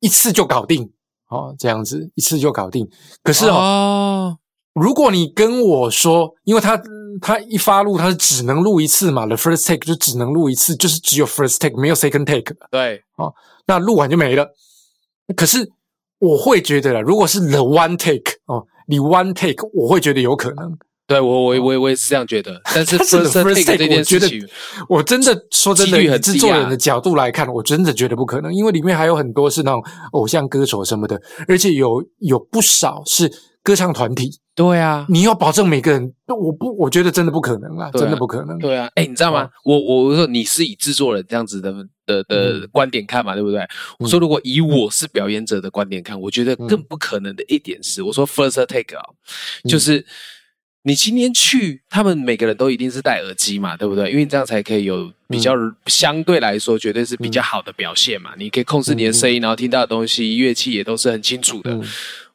[0.00, 0.90] 一次就搞定
[1.28, 2.88] 哦，这样子一次就搞定。
[3.22, 4.38] 可是哦，
[4.74, 6.80] 如果你跟我说，因为他
[7.20, 12.54] 他一发录，他是只能录一次嘛，the first take 就只能录一次，就是只有 first take，没有 second take。
[12.70, 13.32] 对，哦，
[13.66, 14.46] 那录完就没了。
[15.36, 15.70] 可是
[16.18, 20.78] 我会觉得，如果是 the one take 哦，你 one take，我会觉得有可能。
[21.08, 22.60] 对我，我我我也是这样觉得。
[22.66, 24.46] 但是 first take 这件事情，
[24.90, 29.82] 我真的说真的，以制作人的角度来看，我真的觉得不可能，因为里面还有很多是那种
[30.12, 33.32] 偶像歌手什么的，而且有有不少是
[33.62, 34.38] 歌唱团体。
[34.54, 38.58] 对啊，你要保证每个人，我不，我觉得真的不可能啊，真的不可能。
[38.58, 39.48] 对啊，哎，你知道吗？
[39.64, 41.72] 我我说你是以制作人这样子的
[42.04, 43.66] 的的观点看嘛，对不对？
[43.98, 49.02] 我说如果以我是表演者的观点看，我觉得更不可能的一点是，我说 first take 啊，
[49.68, 50.04] 就是
[50.88, 54.10] 你今天去，他们每个人都一定是戴耳机嘛，对不对？
[54.10, 61.78] 因为这样才可以有比较相对来说绝对是比较好的表现嘛，你可以控制你的声音，然后听到的东西，乐器也都是很清楚的。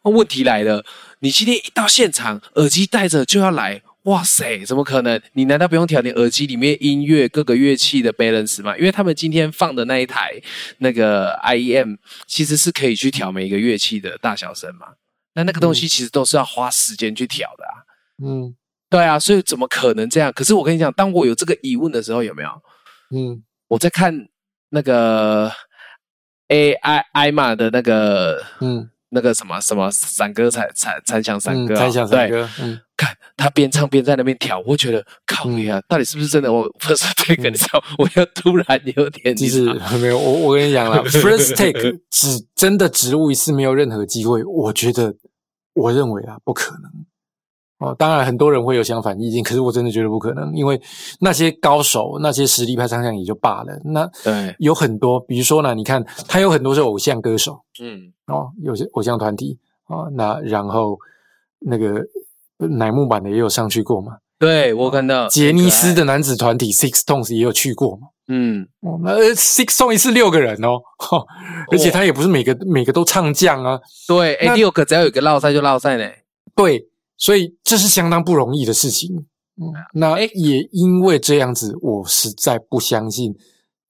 [0.04, 0.86] 问题来了。
[1.22, 5.20] 你今天一到现场，耳机戴着就要来，哇塞，怎么可能？
[5.32, 8.78] 你难道不用调你耳机里面音乐各个乐器的 balance 吗？
[8.78, 10.40] 因为他们今天放的那一台
[10.78, 11.98] 那个 IEM，
[12.28, 14.88] 其实是可以去调每一个乐器的大小声嘛。
[15.34, 17.82] 那那个东西其实都是要花时间去调的啊。
[18.24, 18.56] 嗯，
[18.90, 20.32] 对啊，所以怎么可能这样？
[20.34, 22.50] 可是我跟你讲，当我有这个疑问的时候，有没有？
[23.16, 24.14] 嗯，我在看
[24.70, 25.52] 那个
[26.48, 28.90] AI 艾玛的那个，嗯。
[29.16, 32.50] 那个什么什么闪哥才才才响散歌，才响散歌。
[32.60, 36.52] 嗯，看他边唱边在那边跳，我觉得靠呀，到底是不是真的？
[36.52, 39.72] 我 first take 你知道，我要突然有点，其实
[40.02, 40.18] 没有。
[40.18, 44.44] 我我跟你讲了， first take 只真的植入一次，没有任何机会。
[44.44, 45.14] 我觉得，
[45.76, 46.92] 我认为啊，不可能。
[47.84, 50.82] 哦，当然很多人会有相反意见，可是我真的觉得不可能，因为
[51.20, 60.98] 那些高手、那些实力派唱将也就罢了，那对有很多，比如说呢，你看他有很多是偶像歌手，嗯，哦，有些偶像团体啊，那然后
[61.60, 62.02] 那个
[62.58, 70.80] 乃木坂的也有上去过嘛，对我看到杰尼斯的男子团体 Six Tones 也有去过嘛，嗯，哦，那 Six Tones 是六个人哦，
[71.70, 73.78] 而且他也不是每个每个都唱将啊，
[74.08, 76.24] 对，哎，六个只要有个落赛就落赛嘞，
[76.56, 76.88] 对。
[77.24, 79.16] 所以这是相当不容易的事情，
[79.56, 83.34] 嗯，那也因为这样子，我实在不相信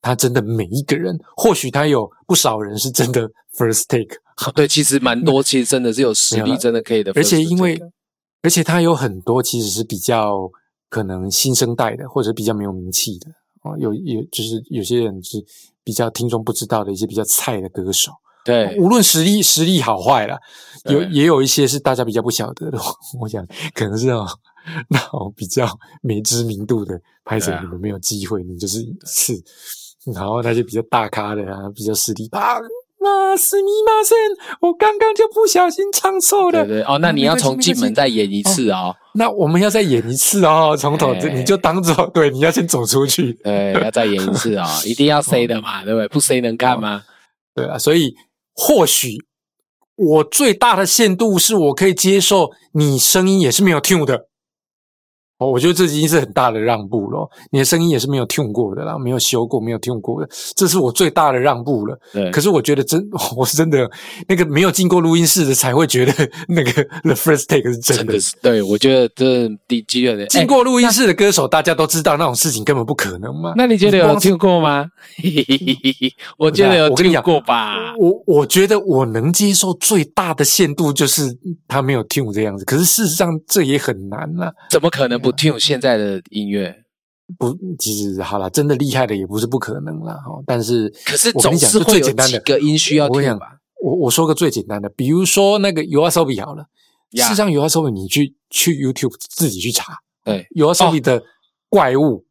[0.01, 3.27] 他真的每一个人，或许他有不少人是真的
[3.57, 4.19] first take，
[4.53, 7.81] 对，其实蛮多， 其实真的是有实力，真的可以的，而且因为，
[8.43, 10.47] 而且他有很多其实是比较
[10.87, 13.31] 可能新生代的，或者比较没有名气的，
[13.63, 15.43] 哦，有有就是有些人是
[15.83, 18.11] 比较听众不知道的一些比较菜的歌手。
[18.45, 20.37] 对，无论实力实力好坏啦，
[20.85, 22.77] 有也有一些是大家比较不晓得的。
[23.21, 24.27] 我想可能是那种
[24.89, 25.67] 那种比较
[26.01, 29.33] 没知名度的拍摄，你们没有机会，你就是是。
[30.13, 32.57] 然后那些比较大咖的啊，比较实力啊，
[32.99, 34.17] 那是密码声，
[34.59, 36.65] 我刚刚就不小心唱错了。
[36.65, 38.93] 对对哦，那你要从进门再演一次哦。
[39.13, 43.31] 那我们要再演一次哦，从头你就当做对，你要先走出去。
[43.41, 46.07] 对，要再演一次哦， 一定要 C 的嘛，对不对？
[46.09, 47.03] 不 C 能看吗？
[47.55, 48.13] 对啊，所以。
[48.53, 49.17] 或许
[49.95, 54.27] 我最大的限度是我可以接受你声音也是没有听我的。
[55.39, 57.29] 我觉得这已经是很大的让步了。
[57.51, 61.99] 你的声音也是没有 tune 过的啦，没有修过，没有 tune 过的，这是我最大的让步了。
[62.13, 63.01] 对，可是我觉得真，
[63.35, 63.89] 我是真的
[64.27, 66.13] 那个没有进过录音室的才会觉得
[66.47, 66.71] 那个
[67.01, 68.13] the first take 是真的。
[68.41, 73.53] 对，我觉得这第几个人进过录音室的歌手，大家都知道那种事情根本不可能嘛。
[73.55, 74.85] 那你觉得有听过吗？
[76.37, 77.93] 我觉得有听过吧。
[77.99, 81.35] 我我觉得我能接受最大的限度就是
[81.67, 85.31] 他没有 tune 这样子，可是事实上这也很难啊，怎么可能不？
[85.31, 86.75] 听现在的音乐，
[87.37, 90.43] 不，其实好了，真的厉害的也不是不可能了哈。
[90.45, 93.57] 但是，可是总是会有几个音需要听吧？
[93.83, 96.65] 我我说个最简单的，比如说那个 U R S O B 好了，
[97.13, 101.21] 事实上 U R S O B 你去去 YouTube 自己去查，对 U R S O B 的
[101.69, 102.25] 怪物，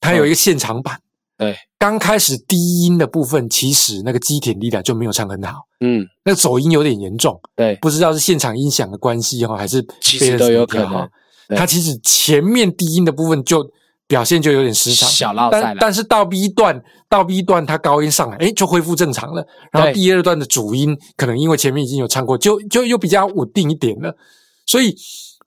[0.00, 1.00] 它有一个现场版。
[1.36, 7.40] 对，刚开始低音的部分，其实那个基田力量就没有唱很好，嗯，那走音有点严重。
[7.54, 11.08] 对，不知道是现场音响的关系哈，还是其实都有可能。
[11.56, 13.70] 他其实前面低音的部分就
[14.06, 19.46] 表现就有点失常，小落但但是到 B 段到 B 段，他高音上来，哎，就恢复正常了。
[19.70, 24.14] 然后第二段的主音可能因为前面已经有唱过，就就又比较稳定一点了。
[24.66, 24.94] 所以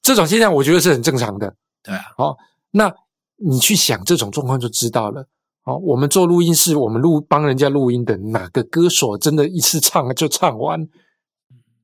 [0.02, 1.56] 这种现象我觉得是很正常的。
[1.84, 2.36] 对啊，好，
[2.72, 2.94] 那
[3.38, 5.28] 你去想这种状况就知道了。
[5.64, 10.88] 好，我们做录音室，我们录帮人家录音的哪个歌手真的一次唱就唱完？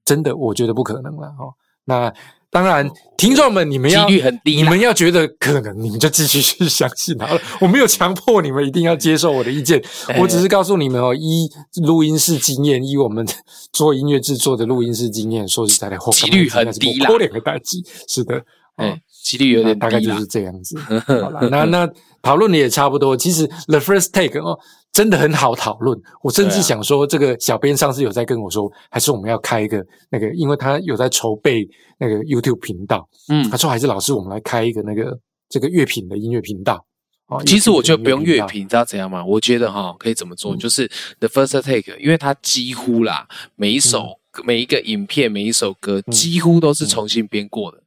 [0.05, 1.53] 真的我觉得不可能了哦。
[1.83, 2.13] 那
[2.49, 7.41] 当然，听众们你们要几率很低你们要觉得可能，你们就继续去相信好了。
[7.59, 11.49] 我没有强迫你们一定要接受我的意见， 哎我只是告诉你们哦，依
[11.83, 13.27] 录音室经验，依我们
[13.73, 18.41] 做音乐制作的录音室经验，说实在的，几率很低啦多两个代机，是的，
[18.77, 20.25] 哎哦，几率有点大概就是。
[20.25, 20.79] 这样子。
[21.05, 21.89] 好了，那那
[22.21, 23.15] 讨论的也差不多。
[23.15, 24.57] 其实 The First Take 哦，
[24.97, 25.95] 真的很好讨论。
[26.23, 31.63] 我甚至想说，这个小编上次有在跟我说，还是我们要开一个那个，因为他有在筹备
[31.99, 33.07] 那个 YouTube 频道。
[33.29, 35.15] 嗯他说还是老师，我们来开一个那个
[35.49, 36.83] 这个乐品的音乐频道。
[37.27, 39.23] 哦其实我觉得不用乐频道评，你知道怎样吗？
[39.23, 40.89] 我觉得哈可以怎么做，就是
[41.19, 47.77] The First Take，因为它几乎啦，每一首、每一个影片、每一首歌几乎都是重新编过的。
[47.77, 47.83] 嗯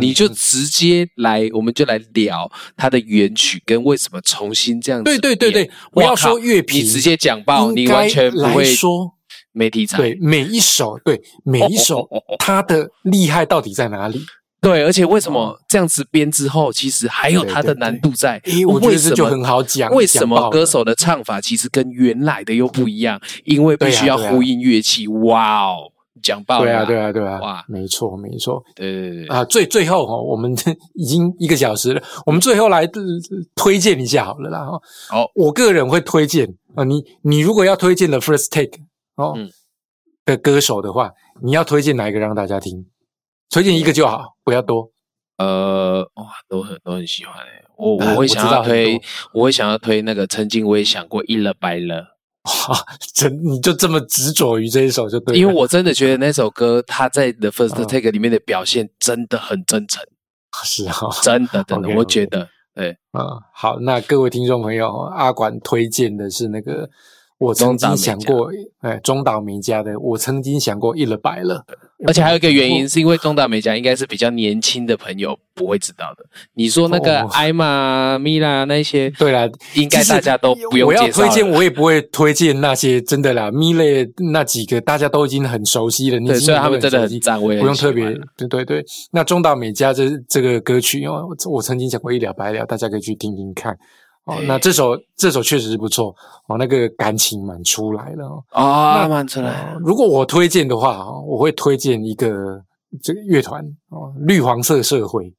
[0.00, 9.12] 你就直接来，我们就来聊它的原曲跟为什么重新这样子对对对对不要说乐评你直接讲爆，你完全不会说。
[9.54, 9.98] 没题材。
[9.98, 14.18] 对每一首，对每一首哦哦哦哦，它的厉害到底在哪里？
[14.62, 18.40] 对，而且为什么这样子编之后，其实还有它的难度在？
[18.46, 19.92] 为什么得就很好讲。
[19.92, 23.20] 为什么歌手的唱法其实跟原来的又不一样？
[23.44, 25.06] 因为必须要呼应乐器。
[25.06, 25.91] 哇哦，
[26.22, 26.84] 讲爆了啦！
[26.84, 29.44] 对啊，对啊，对啊，哇没错，没错对对对对啊！
[29.44, 30.54] 最最后哈，我们
[30.94, 32.90] 已经一个小时了，我们最后来呃
[33.54, 34.80] 推荐一下好了啦哈。
[35.08, 38.80] 好，我个人会推荐啊，你你如果要推荐的 First Take
[39.16, 39.50] 哦嗯
[40.24, 41.10] 的歌手的话，
[41.42, 42.86] 你要推荐哪一个让大家听？
[43.50, 44.90] 推荐一个就好，不要多。
[45.38, 47.64] 呃，哇，都很都很喜欢诶。
[47.76, 49.02] 我呃我会想要推多，
[49.34, 52.16] 我会想要推那个曾经我也想过一了百了，
[52.68, 52.84] 哇，
[53.14, 57.86] 真你就这么执着于这一首就对了，因为我真的觉得那首歌他在 The First 嗯。
[57.86, 60.02] Take 里面的表现真的很真诚，
[60.64, 62.96] 是啊，真的真的我觉得对。
[63.12, 66.90] 嗯，好，那各位听众朋友，阿管推荐的是那个
[67.42, 71.64] 我曾经想过，哎，中岛美嘉的，我曾经想过一了百了，
[72.06, 76.24] 而且还有一个原因，是因为中岛美嘉应该是比较年轻的朋友不会知道的。
[76.54, 88.04] 你说那个哦艾玛、米拉那些，对啦，应该大家都不用我要介绍了推荐，我也不会推荐那些真的啦，米勒那几个大家都已经很熟悉了，对，年轻人虽然他们真的很赞，我也不用特别
[88.36, 88.84] 对对对。
[89.10, 91.14] 那中岛美嘉这这个歌曲因为
[91.50, 93.76] 我曾经讲过一了百了，大家可以去听听看。
[94.24, 96.14] 哦，那这首这首确实是不错
[96.46, 98.44] 哦，那个感情蛮出来了哦。
[98.50, 102.28] 啊，慢出来哦，如果我推荐的话哦，我会推荐一个
[103.02, 105.34] 这个乐团哦，绿黄色社会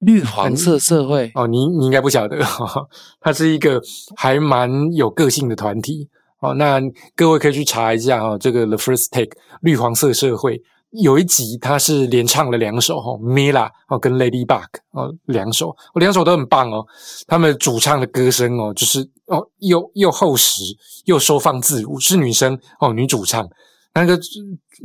[0.00, 2.86] 绿黄色社会哦，你你应该不晓得，哈，
[3.20, 3.80] 它是一个
[4.16, 6.08] 还蛮有个性的团体
[6.40, 6.54] 哦。
[6.54, 6.80] 那
[7.14, 10.62] 各位可以去查一下哦，这个 The First Take 绿黄色社会
[11.02, 16.84] 有一集，他是连唱了两首哦，Mila 哦跟 Lady Bug 哦两首，哦两首都很棒哦。
[17.26, 20.62] 他们主唱的歌声哦，就是哦又又厚实
[21.04, 23.48] 又收放自如，是女生哦女主唱。
[23.94, 24.18] 那个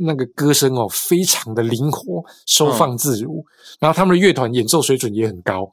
[0.00, 3.44] 那个歌声哦，非常的灵活，收放自如。
[3.78, 5.64] 然后他们的乐团演奏水准也很高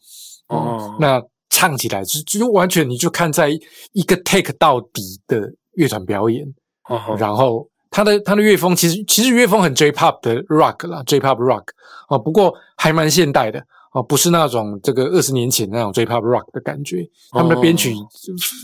[0.50, 0.58] 哦。
[0.58, 3.50] 哦那唱起来就就完全你就看在
[3.94, 5.40] 一个 take 到底的
[5.74, 6.46] 乐团表演，
[6.90, 11.64] 哦然后他的他的乐风其实其实乐风很 J-pop 的 rock 啦，J-pop rock
[12.10, 13.60] 哦，不过还蛮现代的
[13.94, 17.04] 哦，不是那种这个二十年前那种 J-pop rock 的感觉。
[17.32, 17.94] 他们的编曲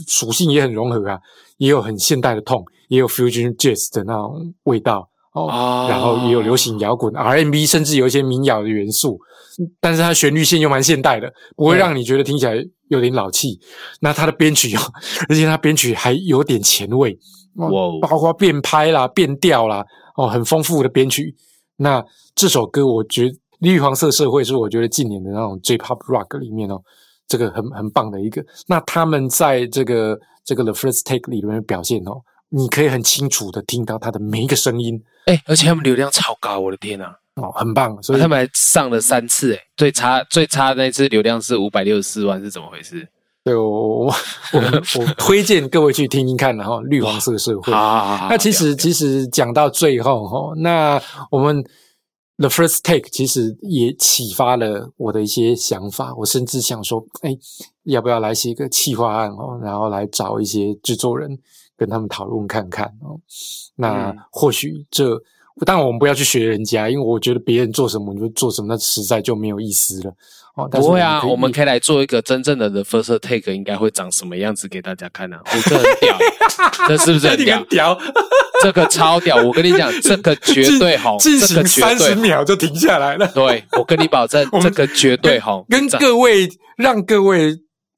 [0.07, 1.17] 属性也很融合啊，
[1.57, 9.19] 也有很现代的痛，也有 fusion jazz 的那种味道哦，哦然后也有流行摇滚、R&B，甚至有一些民谣的元素。
[9.79, 12.55] 但是它旋律线又蛮现代的，不会让你觉得听起来
[12.89, 13.57] 有点老气。
[14.01, 14.81] 那它的编曲哦，
[15.29, 17.17] 而且它编曲还有点前卫，
[17.55, 19.85] 哦哇哦包括变拍啦、变调啦，
[20.15, 21.35] 哦，很丰富的编曲。
[21.77, 22.03] 那
[22.33, 23.29] 这首歌，我觉得
[23.59, 26.81] 《绿黄色社会》是我觉得近年的那种 J-pop rock 里面哦，
[27.27, 28.43] 这个很很棒的一个。
[28.67, 37.05] 那他们在这个这个 The First Take 里面的表现哦，你可以很清楚的听到他的每一个声音哎，而且他们流量超高，我的天呐！
[37.35, 38.01] 哦，很棒。
[38.01, 43.07] 所以他们还上了三次，哎，最差最差那次流量是五百六十四万，是怎么回事？
[43.45, 44.05] 对我我
[44.53, 44.61] 我
[44.99, 47.71] 我推荐各位去听听看，然后绿黄色社会。
[47.71, 51.63] 啊那其实其实讲到最后哈，那我们
[52.37, 56.11] The First Take 其实也启发了我的一些想法。
[56.15, 57.37] 我甚至想说，哎，
[57.83, 61.37] 要不要来写一个企划案哦，然后来找一些制作人
[61.77, 63.19] 跟他们讨论看看哦。
[63.75, 65.21] 那嗯或许这
[65.65, 70.11] 当然我们不要去学人家，因为我觉得别人做什么你就做什么，那实在就没有意思了
[70.55, 70.67] 哦。
[70.67, 75.39] 不会啊，我们可以来做一个真正的 the first take，应该会长什么样子给大家看啊？
[75.45, 76.17] 我这很屌，
[76.87, 77.63] 这是不是很 屌？
[77.69, 77.97] 屌，
[78.61, 79.37] 这个超屌！
[79.37, 82.15] 我跟你讲，这个绝对红，进这个绝行三十。
[82.15, 83.25] 秒就停下来了。
[83.33, 85.65] 对，我跟你保证 这个绝对红。
[85.69, 87.55] 跟各位让各位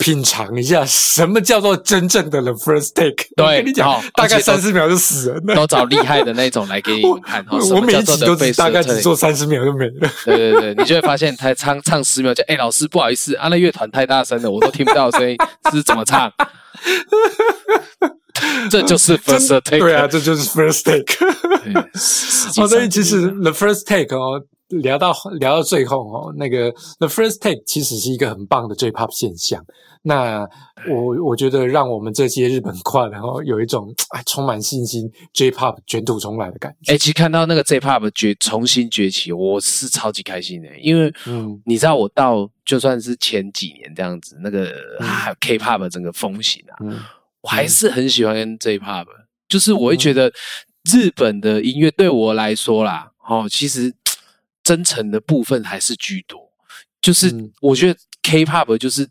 [0.08, 3.26] 品尝一下什么叫做真正的 the first take。
[3.36, 5.53] 对跟你讲，大概三十秒就死人了。
[5.53, 7.45] 都找厉害的那种来给你 看。
[7.49, 10.10] 哦什我每一集都大概只做三十秒就没了。
[10.24, 15.36] 对对对，你就会发现他唱唱十秒就，哎、老师不好意思啊，那乐团太大声了，我都听不到声音，
[15.74, 16.32] 是怎么唱？
[18.72, 19.80] 这就是 first take。
[19.80, 21.03] 对啊，这就是 first take。
[21.03, 29.63] 对，实际 哦，所以其实 the first take 哦，聊到聊到最后哦，那个 the first take 其实是一个很棒的 J-pop 现象。
[30.03, 30.47] 那
[30.89, 36.93] 我我觉得让我们这些日本跨然后有一种哎充满信心 J-pop 卷土重来的感觉。
[36.93, 41.61] 哎、其实看到那个 J-pop 崛重新崛起，我是超级开心的，因为嗯。
[41.65, 46.99] 你知道，我到就算是前几年这样子，那个、啊 K-pop 整个风行啊，嗯。
[47.41, 49.05] 我还是很喜欢 J-pop，
[49.49, 50.32] 就是我会觉得
[50.89, 53.93] 日本的音乐对我来说啦，哦，其实
[54.68, 56.39] 真诚的部分还是居多。
[57.01, 59.07] 就是嗯我觉得 K-pop 就是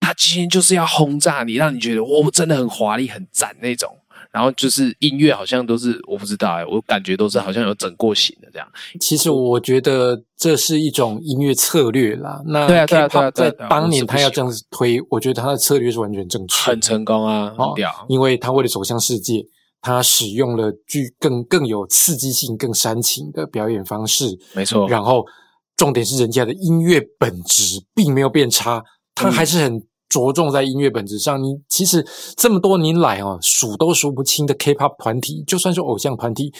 [0.00, 3.96] 他今天就是要轰炸你，让你觉得哇，真的很华丽、很赞那种。
[4.32, 8.68] 然后就是音乐好像都是我不知道哎、我感觉都是好像有整过型的这样。
[9.00, 12.40] 其实我觉得这是一种音乐策略啦。
[12.46, 17.66] 那对啊对啊对啊对啊当年他要这样子推，我觉得他的策略是完全正确的，很成功啊，很。
[18.08, 19.44] 因为他为了走向世界，
[19.80, 24.38] 他使用了具更更有刺激性、更煽情的表演方式。
[24.54, 25.24] 没错，然后
[25.76, 28.82] 重点是人家的音乐本质并没有变差，
[29.14, 31.42] 他嗯还是很着重在音乐本质上。
[31.42, 32.04] 你其实
[32.36, 36.52] 这么多年来哦，数都数不清的 K-pop 团体，就算是偶像团体，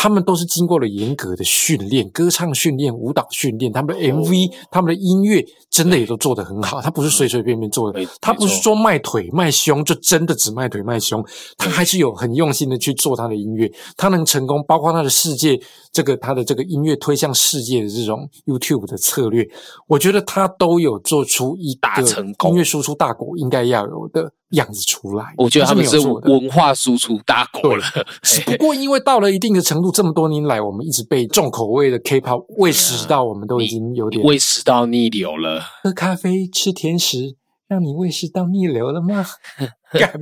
[0.00, 6.80] 他们都是经过了严格的训练，歌唱训练、舞蹈训练，他们的 MV、他们的音乐真的也都做得很好。
[6.80, 11.20] 他不是随随便便做的没，他不是说卖腿卖胸就真的只卖腿卖胸，
[11.56, 13.68] 他还是有很用心的去做他的音乐。
[13.96, 15.60] 他能成功，包括他的世界
[15.92, 19.44] 这个他的这个音乐推向世界的这种 YouTube 的策略，
[19.88, 25.34] 我觉得他都有做出一大成功音乐输出大国应该要有的样子出来。
[25.36, 25.98] 我觉得他们是。
[25.98, 27.84] 文化输出大国了。
[28.22, 35.60] 只不过因为到了一定的程度，这么多年来，我们一直被重口味的 K-pop 喂食到，我们都已经有点喂食到逆流了。
[35.82, 37.36] 喝咖啡吃甜食，
[37.68, 39.24] 让你喂食到逆流了吗？
[39.92, 40.12] 干，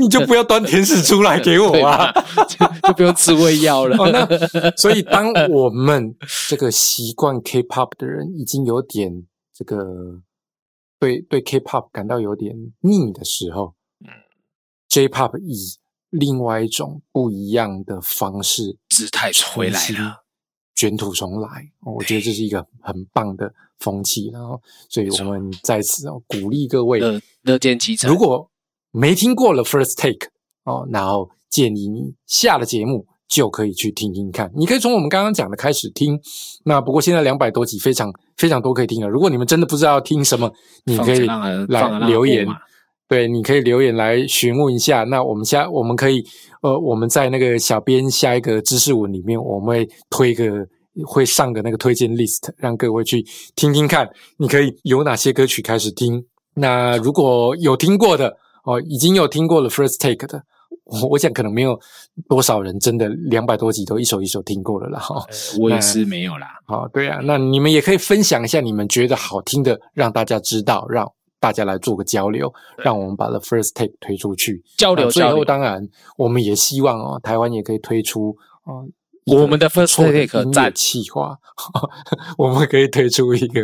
[0.00, 2.12] 你就不要端甜食出来给我啊！
[2.48, 3.96] 就就不用吃胃药了。
[3.96, 6.14] 哦，那所以当我们
[6.48, 9.10] 这个习惯 K-pop 的人已经有点
[9.54, 9.76] 这个
[10.98, 14.08] 对对 K-pop 感到有点腻的时候嗯
[14.88, 15.78] ，J-pop 以
[16.10, 20.24] 另外一种不一样的方式姿态回来了，
[20.74, 21.70] 卷土重来。
[21.80, 28.10] 哦我觉得这是一个很棒的风气，然后所以我们在此哦鼓励各位，乐乐见其成。
[28.10, 28.50] 如果
[28.90, 30.30] 没听过了 First Take
[30.64, 34.50] 哦，然后建议你下了节目就可以去听听看。
[34.56, 36.18] 你可以从我们刚刚讲的开始听。
[36.64, 39.08] 那不过现在两百多集，非常非常多可以听的。
[39.08, 40.50] 如果你们真的不知道要听什么，
[40.86, 42.46] 你可以来留言。
[43.08, 45.02] 对，你可以留言来询问一下。
[45.04, 46.22] 那我们下我们可以
[46.60, 50.44] 呃，我们在那个小编下一个知识文里面，我们会推个
[51.06, 53.24] 会上个那个推荐 list，让各位去
[53.56, 56.22] 听听看，你可以有哪些歌曲开始听。
[56.54, 58.28] 那如果有听过的
[58.64, 60.42] 哦，已经有听过了 First Take 的，
[60.88, 61.78] 我我想可能没有
[62.28, 64.98] 多少人真的两百多集都一首一首听过了啦。
[64.98, 65.24] 哈、
[65.60, 66.48] 我也是没有啦。
[66.66, 71.06] 好，对啊，那你们也可以分享一下你们觉得好听的，让大家知道，让
[71.38, 74.62] 大家来做个交流，让我们把 The First Take 推出去。
[74.76, 75.86] 交流最后，当然
[76.16, 78.86] 我们也希望哦，台湾也可以推出哦。
[79.28, 81.36] 我们的 First Take 音乐赞企划，
[82.38, 83.60] 我们可以推出一个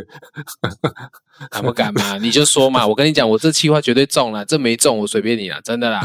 [1.51, 2.17] 敢不敢嘛？
[2.19, 6.03] 你就说嘛，我跟你讲，我这企划绝对中了，这没中我随便你啦，真的啦。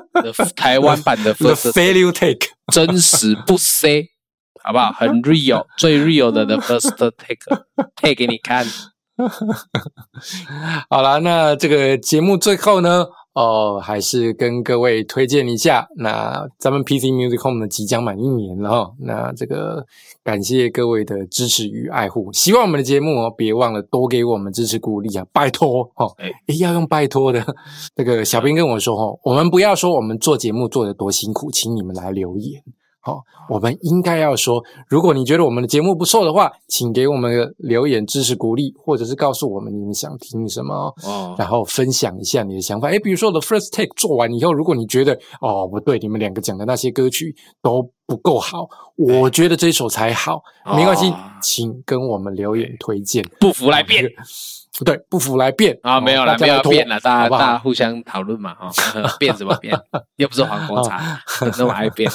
[0.56, 2.48] 台湾版的 First Failure Take。
[2.72, 4.08] 真实不 say，
[4.62, 4.92] 好不好？
[4.92, 8.66] 很 real，最 real 的 The First Take，take 给你看。
[10.90, 13.06] 好了，那这个节目最后呢，
[13.38, 19.86] 哦，还是跟各位推荐一下，那咱们 PC Music Home 呢即将满一年了哈，那这个
[20.24, 27.46] 感谢各位的支持与爱护，希望我们的节目哦，别忘了多给我们支持鼓励啊，拜托哦，哎诶要用拜托的。
[27.94, 32.60] 这个小兵跟我说哦，我们不要说我们做节目做的多辛苦，请你们来留言。
[33.08, 40.94] 好、我们应该要说，如果你觉得我们的节目不错的话，请给我们留言支持鼓励，或者是告诉我们你们想听什么哦。
[41.04, 42.88] 哦，然后分享一下你的想法。
[42.88, 50.42] 诶，比如说 The first take 做完以后，如果你觉得哦不对，你们两个讲的那些歌曲都不够好，我觉得这首才好，
[50.76, 53.24] 没关系哦，请跟我们留言推荐。
[53.40, 54.04] 不服来辩
[54.84, 56.00] 对，不服来辩啊！
[56.00, 58.70] 没有了，没有辩了，大家大家互相讨论嘛啊！
[59.18, 59.78] 辩什么辩？
[60.16, 61.20] 又不是黄国茶，
[61.58, 62.10] 那么爱辩。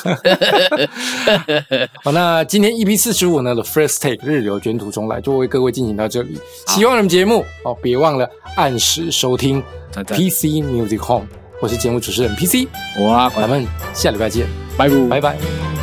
[2.03, 6.39] 好，那今天 EP 四十五呢的 First Take 日流卷土重来就为各位进行到这里。
[6.67, 9.61] 喜欢我们节目哦，别忘了按时收听
[9.93, 11.27] PC Music Home，
[11.61, 14.47] 我是节目主持人 PC，我啊，咱们下礼拜见，
[14.77, 15.82] 拜拜拜拜。